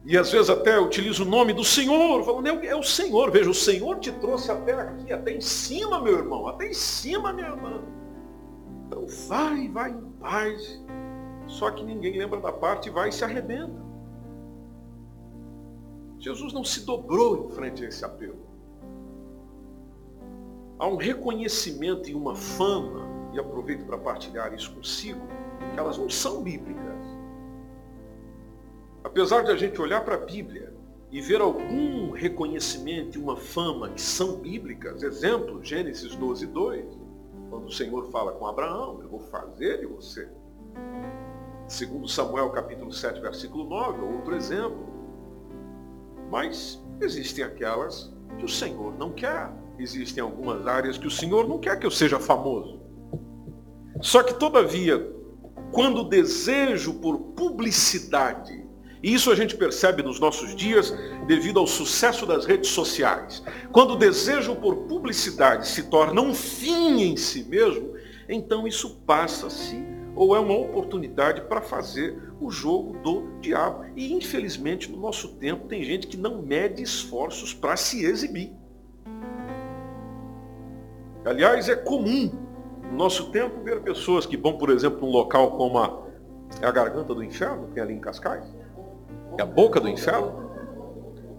E 0.06 0.18
às 0.18 0.32
vezes 0.32 0.50
até 0.50 0.80
utiliza 0.80 1.22
o 1.22 1.26
nome 1.26 1.52
do 1.52 1.66
Senhor, 1.66 2.24
falando, 2.24 2.48
é 2.48 2.74
o 2.74 2.82
Senhor. 2.82 3.30
Veja, 3.30 3.50
o 3.50 3.54
Senhor 3.54 4.00
te 4.00 4.10
trouxe 4.10 4.50
até 4.52 4.72
aqui, 4.72 5.12
até 5.12 5.34
em 5.34 5.42
cima, 5.42 6.00
meu 6.02 6.18
irmão, 6.18 6.48
até 6.48 6.70
em 6.70 6.74
cima, 6.74 7.34
minha 7.34 7.50
irmã. 7.50 7.84
Então 8.88 9.06
vai, 9.28 9.68
vai 9.68 9.92
em 9.92 10.12
paz. 10.18 10.82
Só 11.46 11.72
que 11.72 11.84
ninguém 11.84 12.18
lembra 12.18 12.40
da 12.40 12.54
parte 12.54 12.88
e 12.88 12.90
vai 12.90 13.10
e 13.10 13.12
se 13.12 13.26
arrebenta. 13.26 13.84
Jesus 16.20 16.54
não 16.54 16.64
se 16.64 16.86
dobrou 16.86 17.48
em 17.48 17.52
frente 17.54 17.84
a 17.84 17.90
esse 17.90 18.06
apelo. 18.06 18.51
Há 20.82 20.88
um 20.88 20.96
reconhecimento 20.96 22.10
e 22.10 22.16
uma 22.16 22.34
fama, 22.34 23.08
e 23.32 23.40
aproveito 23.40 23.86
para 23.86 24.00
partilhar 24.00 24.52
isso 24.52 24.74
consigo, 24.74 25.22
que 25.72 25.80
elas 25.80 25.96
não 25.96 26.10
são 26.10 26.42
bíblicas. 26.42 27.06
Apesar 29.04 29.44
de 29.44 29.52
a 29.52 29.56
gente 29.56 29.80
olhar 29.80 30.04
para 30.04 30.16
a 30.16 30.18
Bíblia 30.18 30.74
e 31.12 31.22
ver 31.22 31.40
algum 31.40 32.10
reconhecimento 32.10 33.16
e 33.16 33.22
uma 33.22 33.38
fama 33.38 33.90
que 33.90 34.02
são 34.02 34.38
bíblicas, 34.38 35.04
exemplo, 35.04 35.64
Gênesis 35.64 36.16
12, 36.16 36.48
2, 36.48 36.84
quando 37.52 37.68
o 37.68 37.72
Senhor 37.72 38.10
fala 38.10 38.32
com 38.32 38.48
Abraão, 38.48 39.02
eu 39.04 39.08
vou 39.08 39.20
fazer 39.20 39.82
de 39.82 39.86
você. 39.86 40.28
Segundo 41.68 42.08
Samuel 42.08 42.50
capítulo 42.50 42.92
7, 42.92 43.22
versículo 43.22 43.66
9, 43.66 44.02
outro 44.02 44.36
exemplo. 44.36 44.84
Mas 46.32 46.84
existem 47.00 47.46
aquelas 47.46 48.12
que 48.40 48.46
o 48.46 48.50
Senhor 48.50 48.98
não 48.98 49.12
quer. 49.12 49.61
Existem 49.80 50.22
algumas 50.22 50.68
áreas 50.68 50.98
que 50.98 51.08
o 51.08 51.12
Senhor 51.12 51.48
não 51.48 51.60
quer 51.60 51.80
que 51.80 51.86
eu 51.86 51.92
seja 51.92 52.20
famoso. 52.20 52.80
Só 54.02 54.24
que, 54.24 54.34
todavia, 54.34 55.12
quando 55.72 56.02
o 56.02 56.10
desejo 56.10 56.96
por 56.96 57.18
publicidade 57.36 58.62
e 59.04 59.14
isso 59.14 59.32
a 59.32 59.36
gente 59.36 59.56
percebe 59.56 60.04
nos 60.04 60.20
nossos 60.20 60.56
dias 60.56 60.94
devido 61.26 61.60
ao 61.60 61.66
sucesso 61.66 62.26
das 62.26 62.46
redes 62.46 62.70
sociais. 62.70 63.44
Quando 63.72 63.94
o 63.94 63.98
desejo 63.98 64.56
por 64.56 64.76
publicidade 64.86 65.68
se 65.68 65.84
torna 65.84 66.22
um 66.22 66.36
fim 66.36 67.02
em 67.02 67.18
si 67.18 67.44
mesmo, 67.44 67.96
então 68.30 68.68
isso 68.68 69.02
passa-se 69.06 69.84
ou 70.16 70.36
é 70.36 70.40
uma 70.40 70.56
oportunidade 70.56 71.42
para 71.42 71.62
fazer 71.62 72.16
o 72.40 72.52
jogo 72.52 73.00
do 73.00 73.40
diabo. 73.40 73.86
E 73.96 74.14
infelizmente 74.14 74.92
no 74.92 75.00
nosso 75.00 75.30
tempo 75.30 75.68
tem 75.68 75.84
gente 75.84 76.06
que 76.06 76.18
não 76.18 76.42
mede 76.42 76.84
esforços 76.84 77.56
para 77.56 77.76
se 77.76 78.06
exibir. 78.06 78.54
Aliás, 81.26 81.70
é 81.70 81.76
comum 81.76 82.32
no 82.84 82.98
nosso 82.98 83.32
tempo 83.32 83.64
ver 83.64 83.82
pessoas 83.82 84.26
que 84.26 84.36
vão, 84.36 84.58
por 84.58 84.70
exemplo, 84.70 85.02
num 85.02 85.12
local 85.12 85.52
como 85.52 85.78
a, 85.78 86.02
é 86.62 86.66
a 86.66 86.72
Garganta 86.72 87.14
do 87.14 87.24
Inferno, 87.24 87.70
que 87.74 87.80
é 87.80 87.84
ali 87.84 87.94
em 87.94 88.00
Cascais, 88.00 88.46
é 89.38 89.42
a 89.42 89.46
boca 89.46 89.80
do 89.80 89.88
inferno? 89.88 90.52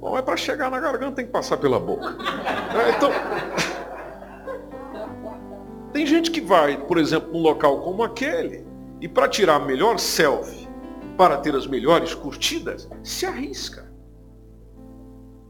Bom, 0.00 0.16
é 0.16 0.22
para 0.22 0.36
chegar 0.36 0.70
na 0.70 0.80
garganta 0.80 1.16
tem 1.16 1.26
que 1.26 1.32
passar 1.32 1.58
pela 1.58 1.78
boca. 1.78 2.16
É, 2.72 2.96
então, 2.96 3.10
tem 5.92 6.06
gente 6.06 6.30
que 6.30 6.40
vai, 6.40 6.82
por 6.86 6.96
exemplo, 6.96 7.34
num 7.34 7.42
local 7.42 7.82
como 7.82 8.02
aquele, 8.02 8.66
e 8.98 9.06
para 9.06 9.28
tirar 9.28 9.56
a 9.56 9.58
melhor 9.58 9.98
selfie, 9.98 10.66
para 11.18 11.36
ter 11.36 11.54
as 11.54 11.66
melhores 11.66 12.14
curtidas, 12.14 12.88
se 13.04 13.26
arrisca. 13.26 13.92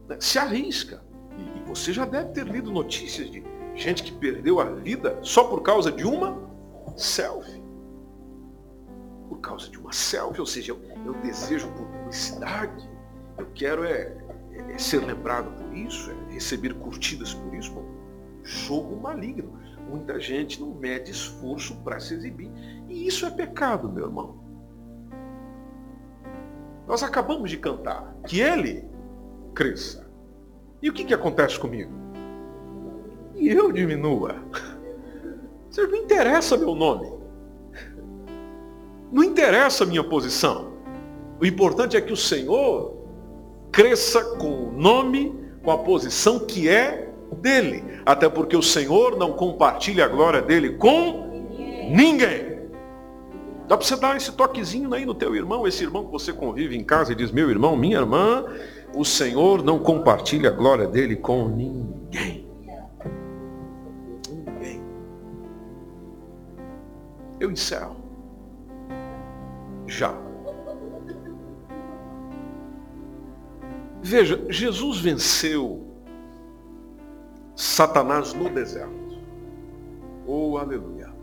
Né? 0.09 0.17
Se 0.19 0.37
arrisca. 0.37 1.01
E 1.37 1.63
você 1.65 1.93
já 1.93 2.03
deve 2.03 2.31
ter 2.31 2.45
lido 2.45 2.71
notícias 2.71 3.31
de 3.31 3.39
gente 3.75 4.03
que 4.03 4.11
perdeu 4.11 4.59
a 4.59 4.65
vida 4.65 5.19
só 5.21 5.45
por 5.45 5.61
causa 5.61 5.91
de 5.91 6.05
uma 6.05 6.37
selfie. 6.95 7.61
Por 9.29 9.39
causa 9.39 9.69
de 9.69 9.79
uma 9.79 9.91
selfie, 9.91 10.39
ou 10.39 10.45
seja, 10.45 10.77
eu, 11.05 11.13
desejo 11.21 11.71
publicidade, 11.71 12.89
eu 13.37 13.47
quero 13.53 13.83
é, 13.83 14.15
é, 14.51 14.77
ser 14.77 14.99
lembrado 14.99 15.51
por 15.57 15.75
isso, 15.75 16.11
é 16.11 16.33
receber 16.33 16.73
curtidas 16.75 17.33
por 17.33 17.53
isso. 17.55 17.73
Bom, 17.73 17.85
jogo 18.43 18.95
maligno. 19.01 19.61
Muita 19.89 20.19
gente 20.19 20.59
não 20.59 20.73
mede 20.73 21.11
esforço 21.11 21.75
para 21.83 21.99
se 21.99 22.13
exibir. 22.13 22.49
E 22.87 23.05
isso 23.05 23.25
é 23.25 23.29
pecado, 23.29 23.91
meu 23.91 24.05
irmão. 24.05 24.43
Nós 26.87 27.03
acabamos 27.03 27.49
de 27.49 27.57
cantar 27.57 28.15
que 28.27 28.39
ele 28.39 28.87
cresça. 29.53 30.09
E 30.81 30.89
o 30.89 30.93
que, 30.93 31.05
que 31.05 31.13
acontece 31.13 31.59
comigo? 31.59 32.02
E 33.35 33.49
eu 33.49 33.71
diminua. 33.71 34.35
Você 35.69 35.87
não 35.87 35.95
interessa 35.95 36.57
meu 36.57 36.75
nome. 36.75 37.11
Não 39.11 39.23
interessa 39.23 39.83
a 39.83 39.87
minha 39.87 40.03
posição. 40.03 40.73
O 41.39 41.45
importante 41.45 41.97
é 41.97 42.01
que 42.01 42.13
o 42.13 42.17
Senhor 42.17 42.95
cresça 43.71 44.23
com 44.37 44.67
o 44.67 44.71
nome, 44.71 45.35
com 45.63 45.71
a 45.71 45.77
posição 45.77 46.39
que 46.39 46.69
é 46.69 47.09
dele. 47.37 47.83
Até 48.05 48.29
porque 48.29 48.55
o 48.55 48.61
Senhor 48.61 49.17
não 49.17 49.33
compartilha 49.33 50.05
a 50.05 50.07
glória 50.07 50.41
dele 50.41 50.71
com 50.77 51.47
ninguém. 51.91 52.53
Dá 53.67 53.77
para 53.77 53.85
você 53.85 53.95
dar 53.95 54.15
esse 54.17 54.31
toquezinho 54.33 54.93
aí 54.93 55.05
no 55.05 55.15
teu 55.15 55.35
irmão, 55.35 55.67
esse 55.67 55.83
irmão 55.83 56.05
que 56.05 56.11
você 56.11 56.33
convive 56.33 56.77
em 56.77 56.83
casa 56.83 57.13
e 57.13 57.15
diz, 57.15 57.31
meu 57.31 57.49
irmão, 57.49 57.75
minha 57.75 57.97
irmã, 57.97 58.45
o 58.93 59.03
Senhor 59.03 59.63
não 59.63 59.79
compartilha 59.79 60.49
a 60.49 60.53
glória 60.53 60.85
dele 60.85 61.15
com. 61.15 61.47
Ninguém. 61.47 62.42
Eu 67.43 67.51
encerro. 67.51 67.97
Já. 69.85 70.15
Veja, 74.01 74.41
Jesus 74.49 75.01
venceu 75.01 75.85
Satanás 77.53 78.33
no 78.33 78.49
deserto. 78.49 78.93
Oh, 80.25 80.57
aleluia. 80.57 81.13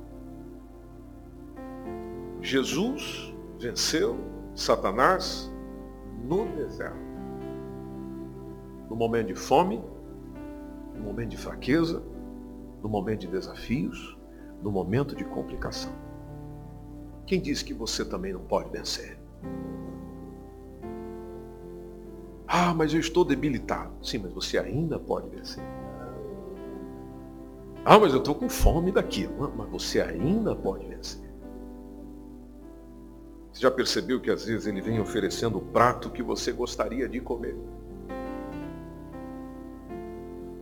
Jesus 2.42 3.34
venceu 3.58 4.18
Satanás 4.54 5.50
no 6.22 6.44
deserto. 6.54 7.00
No 8.90 8.94
momento 8.94 9.28
de 9.28 9.34
fome, 9.34 9.82
no 10.94 11.02
momento 11.02 11.30
de 11.30 11.38
fraqueza, 11.38 12.02
no 12.82 12.90
momento 12.90 13.20
de 13.20 13.28
desafios, 13.28 14.18
no 14.62 14.70
momento 14.70 15.16
de 15.16 15.24
complicação. 15.24 16.09
Quem 17.30 17.40
disse 17.40 17.64
que 17.64 17.72
você 17.72 18.04
também 18.04 18.32
não 18.32 18.40
pode 18.40 18.70
vencer? 18.70 19.16
Ah, 22.44 22.74
mas 22.74 22.92
eu 22.92 22.98
estou 22.98 23.24
debilitado. 23.24 23.92
Sim, 24.04 24.18
mas 24.18 24.32
você 24.32 24.58
ainda 24.58 24.98
pode 24.98 25.28
vencer. 25.28 25.62
Ah, 27.84 28.00
mas 28.00 28.12
eu 28.12 28.18
estou 28.18 28.34
com 28.34 28.48
fome 28.48 28.90
daquilo. 28.90 29.48
Mas 29.56 29.70
você 29.70 30.00
ainda 30.00 30.56
pode 30.56 30.84
vencer. 30.88 31.30
Você 33.52 33.60
já 33.60 33.70
percebeu 33.70 34.20
que 34.20 34.32
às 34.32 34.46
vezes 34.46 34.66
ele 34.66 34.80
vem 34.80 34.98
oferecendo 34.98 35.58
o 35.58 35.62
prato 35.66 36.10
que 36.10 36.24
você 36.24 36.50
gostaria 36.50 37.08
de 37.08 37.20
comer? 37.20 37.54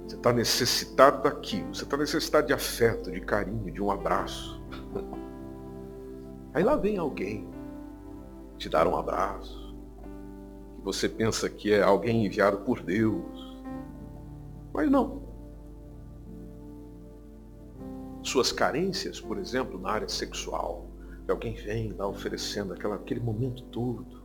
Você 0.06 0.16
está 0.16 0.34
necessitado 0.34 1.22
daquilo, 1.22 1.74
você 1.74 1.84
está 1.84 1.96
necessitado 1.96 2.46
de 2.46 2.52
afeto, 2.52 3.10
de 3.10 3.22
carinho, 3.22 3.70
de 3.70 3.82
um 3.82 3.90
abraço. 3.90 4.62
Aí 6.54 6.64
lá 6.64 6.76
vem 6.76 6.98
alguém 6.98 7.48
te 8.56 8.68
dar 8.68 8.86
um 8.86 8.96
abraço, 8.96 9.76
que 10.76 10.82
você 10.82 11.08
pensa 11.08 11.48
que 11.48 11.72
é 11.72 11.82
alguém 11.82 12.26
enviado 12.26 12.58
por 12.58 12.82
Deus, 12.82 13.62
mas 14.72 14.90
não. 14.90 15.22
Suas 18.22 18.50
carências, 18.50 19.20
por 19.20 19.38
exemplo, 19.38 19.78
na 19.78 19.90
área 19.90 20.08
sexual, 20.08 20.86
alguém 21.28 21.54
vem 21.54 21.92
lá 21.92 22.06
oferecendo 22.06 22.72
aquela, 22.72 22.96
aquele 22.96 23.20
momento 23.20 23.62
todo, 23.64 24.22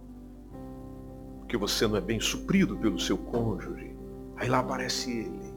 porque 1.40 1.58
você 1.58 1.88
não 1.88 1.98
é 1.98 2.02
bem 2.02 2.20
suprido 2.20 2.78
pelo 2.78 3.00
seu 3.00 3.18
cônjuge, 3.18 3.96
aí 4.38 4.50
lá 4.50 4.60
aparece 4.60 5.12
ele, 5.12 5.54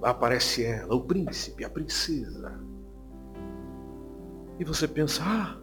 lá 0.00 0.10
aparece 0.10 0.64
ela, 0.64 0.94
o 0.94 1.00
príncipe, 1.00 1.64
a 1.64 1.70
princesa. 1.70 2.60
E 4.58 4.64
você 4.64 4.86
pensa, 4.86 5.22
ah, 5.24 5.59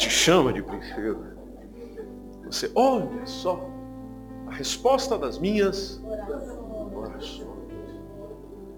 te 0.00 0.08
chama 0.08 0.50
de 0.52 0.62
princesa. 0.62 1.36
Você, 2.46 2.70
olha 2.74 3.26
só, 3.26 3.68
a 4.46 4.54
resposta 4.54 5.18
das 5.18 5.38
minhas 5.38 6.02
orações. 6.94 7.46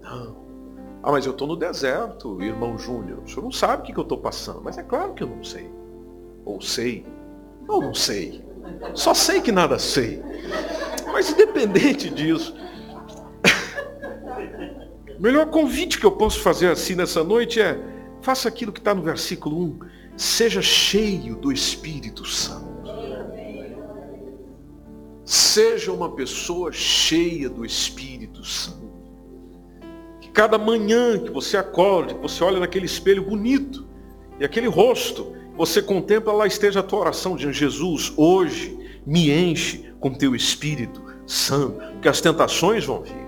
Não. 0.01 0.43
Ah, 1.01 1.11
mas 1.11 1.25
eu 1.25 1.31
estou 1.31 1.47
no 1.47 1.55
deserto, 1.55 2.41
irmão 2.41 2.77
Júnior. 2.77 3.19
O 3.23 3.27
senhor 3.27 3.43
não 3.43 3.51
sabe 3.51 3.83
o 3.83 3.85
que, 3.85 3.93
que 3.93 3.99
eu 3.99 4.03
estou 4.03 4.17
passando. 4.17 4.61
Mas 4.61 4.77
é 4.77 4.83
claro 4.83 5.13
que 5.13 5.23
eu 5.23 5.27
não 5.27 5.43
sei. 5.43 5.69
Ou 6.45 6.61
sei. 6.61 7.05
Ou 7.67 7.81
não 7.81 7.93
sei. 7.93 8.43
Só 8.93 9.13
sei 9.13 9.41
que 9.41 9.51
nada 9.51 9.79
sei. 9.79 10.21
Mas 11.11 11.31
independente 11.31 12.09
disso. 12.09 12.55
O 15.17 15.21
melhor 15.23 15.45
convite 15.45 15.99
que 15.99 16.05
eu 16.05 16.11
posso 16.11 16.41
fazer 16.41 16.69
assim 16.69 16.95
nessa 16.95 17.23
noite 17.23 17.61
é 17.61 17.79
faça 18.21 18.49
aquilo 18.49 18.73
que 18.73 18.79
está 18.79 18.93
no 18.93 19.01
versículo 19.01 19.57
1 19.57 19.79
Seja 20.15 20.61
cheio 20.61 21.35
do 21.35 21.51
Espírito 21.51 22.25
Santo. 22.25 22.63
Seja 25.25 25.91
uma 25.91 26.11
pessoa 26.11 26.71
cheia 26.71 27.49
do 27.49 27.65
Espírito 27.65 28.43
Santo. 28.43 28.91
Que 30.19 30.29
cada 30.29 30.57
manhã 30.57 31.17
que 31.17 31.31
você 31.31 31.57
acorde, 31.57 32.13
você 32.15 32.43
olha 32.43 32.59
naquele 32.59 32.85
espelho 32.85 33.23
bonito, 33.23 33.87
e 34.39 34.45
aquele 34.45 34.67
rosto, 34.67 35.33
você 35.55 35.81
contempla, 35.81 36.33
lá 36.33 36.47
esteja 36.47 36.81
a 36.81 36.83
tua 36.83 36.99
oração, 36.99 37.35
de 37.35 37.51
Jesus, 37.53 38.11
hoje 38.17 38.77
me 39.05 39.31
enche 39.31 39.93
com 39.99 40.13
teu 40.13 40.35
Espírito 40.35 41.01
Santo, 41.25 41.79
porque 41.93 42.09
as 42.09 42.19
tentações 42.19 42.85
vão 42.85 43.01
vir. 43.01 43.27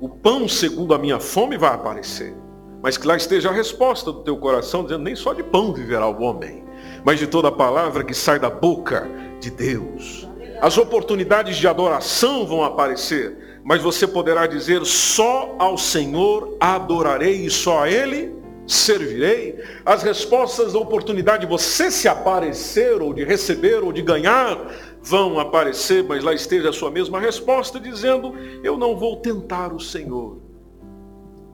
O 0.00 0.08
pão 0.08 0.48
segundo 0.48 0.94
a 0.94 0.98
minha 0.98 1.18
fome 1.18 1.56
vai 1.56 1.74
aparecer. 1.74 2.34
Mas 2.82 2.96
que 2.96 3.06
lá 3.06 3.16
esteja 3.16 3.48
a 3.50 3.52
resposta 3.52 4.12
do 4.12 4.22
teu 4.22 4.36
coração, 4.36 4.82
dizendo, 4.82 5.04
nem 5.04 5.16
só 5.16 5.32
de 5.32 5.42
pão 5.42 5.72
viverá 5.72 6.06
o 6.06 6.22
homem, 6.22 6.64
mas 7.04 7.18
de 7.18 7.26
toda 7.26 7.48
a 7.48 7.52
palavra 7.52 8.04
que 8.04 8.14
sai 8.14 8.38
da 8.38 8.50
boca 8.50 9.08
de 9.40 9.50
Deus. 9.50 10.28
As 10.60 10.78
oportunidades 10.78 11.56
de 11.56 11.68
adoração 11.68 12.46
vão 12.46 12.64
aparecer, 12.64 13.60
mas 13.64 13.82
você 13.82 14.06
poderá 14.06 14.46
dizer, 14.46 14.84
só 14.84 15.54
ao 15.58 15.76
Senhor 15.76 16.56
adorarei 16.60 17.46
e 17.46 17.50
só 17.50 17.82
a 17.82 17.90
Ele 17.90 18.34
servirei. 18.66 19.62
As 19.84 20.02
respostas 20.02 20.72
da 20.72 20.78
oportunidade 20.78 21.42
de 21.42 21.50
você 21.50 21.90
se 21.90 22.08
aparecer, 22.08 23.00
ou 23.00 23.12
de 23.12 23.24
receber, 23.24 23.82
ou 23.82 23.92
de 23.92 24.02
ganhar, 24.02 24.58
vão 25.02 25.38
aparecer, 25.38 26.02
mas 26.04 26.24
lá 26.24 26.34
esteja 26.34 26.70
a 26.70 26.72
sua 26.72 26.90
mesma 26.90 27.20
resposta, 27.20 27.78
dizendo, 27.78 28.34
eu 28.62 28.76
não 28.76 28.96
vou 28.96 29.16
tentar 29.16 29.72
o 29.72 29.80
Senhor, 29.80 30.38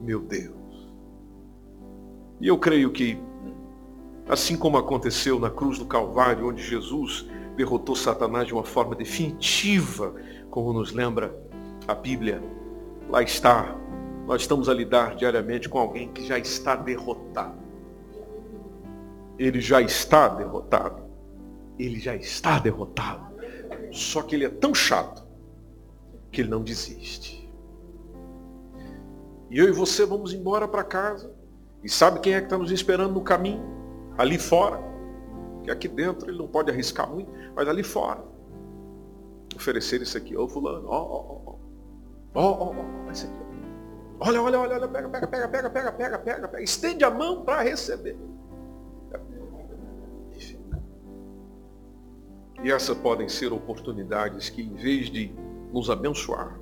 meu 0.01 0.19
Deus. 0.19 0.62
E 2.39 2.47
eu 2.47 2.57
creio 2.57 2.91
que, 2.91 3.17
assim 4.27 4.57
como 4.57 4.77
aconteceu 4.77 5.39
na 5.39 5.49
cruz 5.49 5.77
do 5.79 5.85
Calvário, 5.85 6.49
onde 6.49 6.61
Jesus 6.61 7.27
derrotou 7.55 7.95
Satanás 7.95 8.47
de 8.47 8.53
uma 8.53 8.63
forma 8.63 8.95
definitiva, 8.95 10.13
como 10.49 10.73
nos 10.73 10.91
lembra 10.91 11.35
a 11.87 11.93
Bíblia, 11.93 12.41
lá 13.09 13.21
está, 13.21 13.75
nós 14.25 14.41
estamos 14.41 14.69
a 14.69 14.73
lidar 14.73 15.15
diariamente 15.15 15.67
com 15.67 15.77
alguém 15.77 16.11
que 16.11 16.25
já 16.25 16.37
está 16.37 16.75
derrotado. 16.75 17.61
Ele 19.37 19.59
já 19.59 19.81
está 19.81 20.27
derrotado. 20.29 21.03
Ele 21.77 21.99
já 21.99 22.15
está 22.15 22.59
derrotado. 22.59 23.33
Só 23.91 24.21
que 24.21 24.35
ele 24.35 24.45
é 24.45 24.49
tão 24.49 24.73
chato 24.73 25.23
que 26.31 26.41
ele 26.41 26.49
não 26.49 26.61
desiste. 26.61 27.49
E 29.49 29.57
eu 29.57 29.67
e 29.67 29.71
você 29.71 30.05
vamos 30.05 30.33
embora 30.33 30.67
para 30.67 30.83
casa 30.83 31.32
e 31.83 31.89
sabe 31.89 32.19
quem 32.19 32.33
é 32.33 32.39
que 32.39 32.45
está 32.45 32.57
nos 32.57 32.71
esperando 32.71 33.13
no 33.13 33.21
caminho? 33.21 33.63
Ali 34.17 34.37
fora. 34.37 34.79
Que 35.63 35.71
aqui 35.71 35.87
dentro 35.87 36.29
ele 36.29 36.37
não 36.37 36.47
pode 36.47 36.71
arriscar 36.71 37.09
muito, 37.09 37.31
mas 37.55 37.67
ali 37.67 37.83
fora. 37.83 38.23
Oferecer 39.55 40.01
isso 40.01 40.17
aqui, 40.17 40.35
ô 40.35 40.47
fulano, 40.47 40.87
ó, 40.87 40.97
ó, 40.97 41.41
ó, 41.45 41.55
ó, 42.35 42.51
ó, 42.51 42.75
ó, 43.07 43.11
esse 43.11 43.25
aqui. 43.25 43.43
Olha, 44.19 44.41
olha, 44.41 44.59
olha, 44.59 44.75
olha, 44.75 44.87
pega, 44.87 45.09
pega, 45.09 45.27
pega, 45.27 45.47
pega, 45.47 45.69
pega, 45.69 45.91
pega, 45.91 46.19
pega, 46.19 46.47
pega. 46.47 46.63
Estende 46.63 47.03
a 47.03 47.11
mão 47.11 47.43
para 47.43 47.61
receber. 47.61 48.17
E 52.63 52.71
essas 52.71 52.97
podem 52.97 53.27
ser 53.27 53.51
oportunidades 53.51 54.49
que, 54.49 54.61
em 54.61 54.73
vez 54.73 55.09
de 55.09 55.35
nos 55.73 55.89
abençoar, 55.89 56.57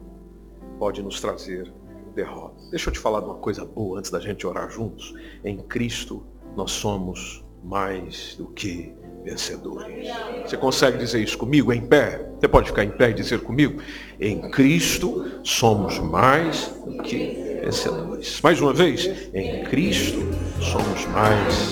pode 0.80 1.04
nos 1.04 1.22
trazer 1.22 1.72
derrota. 2.12 2.56
Deixa 2.70 2.90
eu 2.90 2.94
te 2.94 3.00
falar 3.00 3.20
de 3.22 3.26
uma 3.26 3.36
coisa 3.36 3.66
boa 3.66 4.00
antes 4.00 4.12
da 4.12 4.20
gente 4.20 4.46
orar 4.46 4.70
juntos. 4.70 5.14
Em 5.44 5.58
Cristo 5.58 6.24
nós 6.56 6.72
somos 6.72 7.44
mais 7.64 8.36
do 8.38 8.48
que 8.48 8.94
vencedores. 9.24 10.08
Você 10.46 10.58
consegue 10.58 10.98
dizer 10.98 11.22
isso 11.22 11.38
comigo 11.38 11.72
em 11.72 11.82
pé? 11.82 12.28
Você 12.40 12.48
pode 12.48 12.68
ficar 12.70 12.84
em 12.84 12.90
pé 12.90 13.12
e 13.12 13.14
dizer 13.14 13.42
comigo? 13.42 13.82
Em 14.20 14.50
Cristo 14.50 15.40
somos 15.44 16.00
mais 16.00 16.74
do 16.86 17.04
que 17.04 17.60
vencedores. 17.64 18.42
Mais 18.42 18.60
uma 18.60 18.74
vez, 18.74 19.06
em 19.34 19.64
Cristo 19.66 20.20
somos 20.60 21.06
mais. 21.08 21.72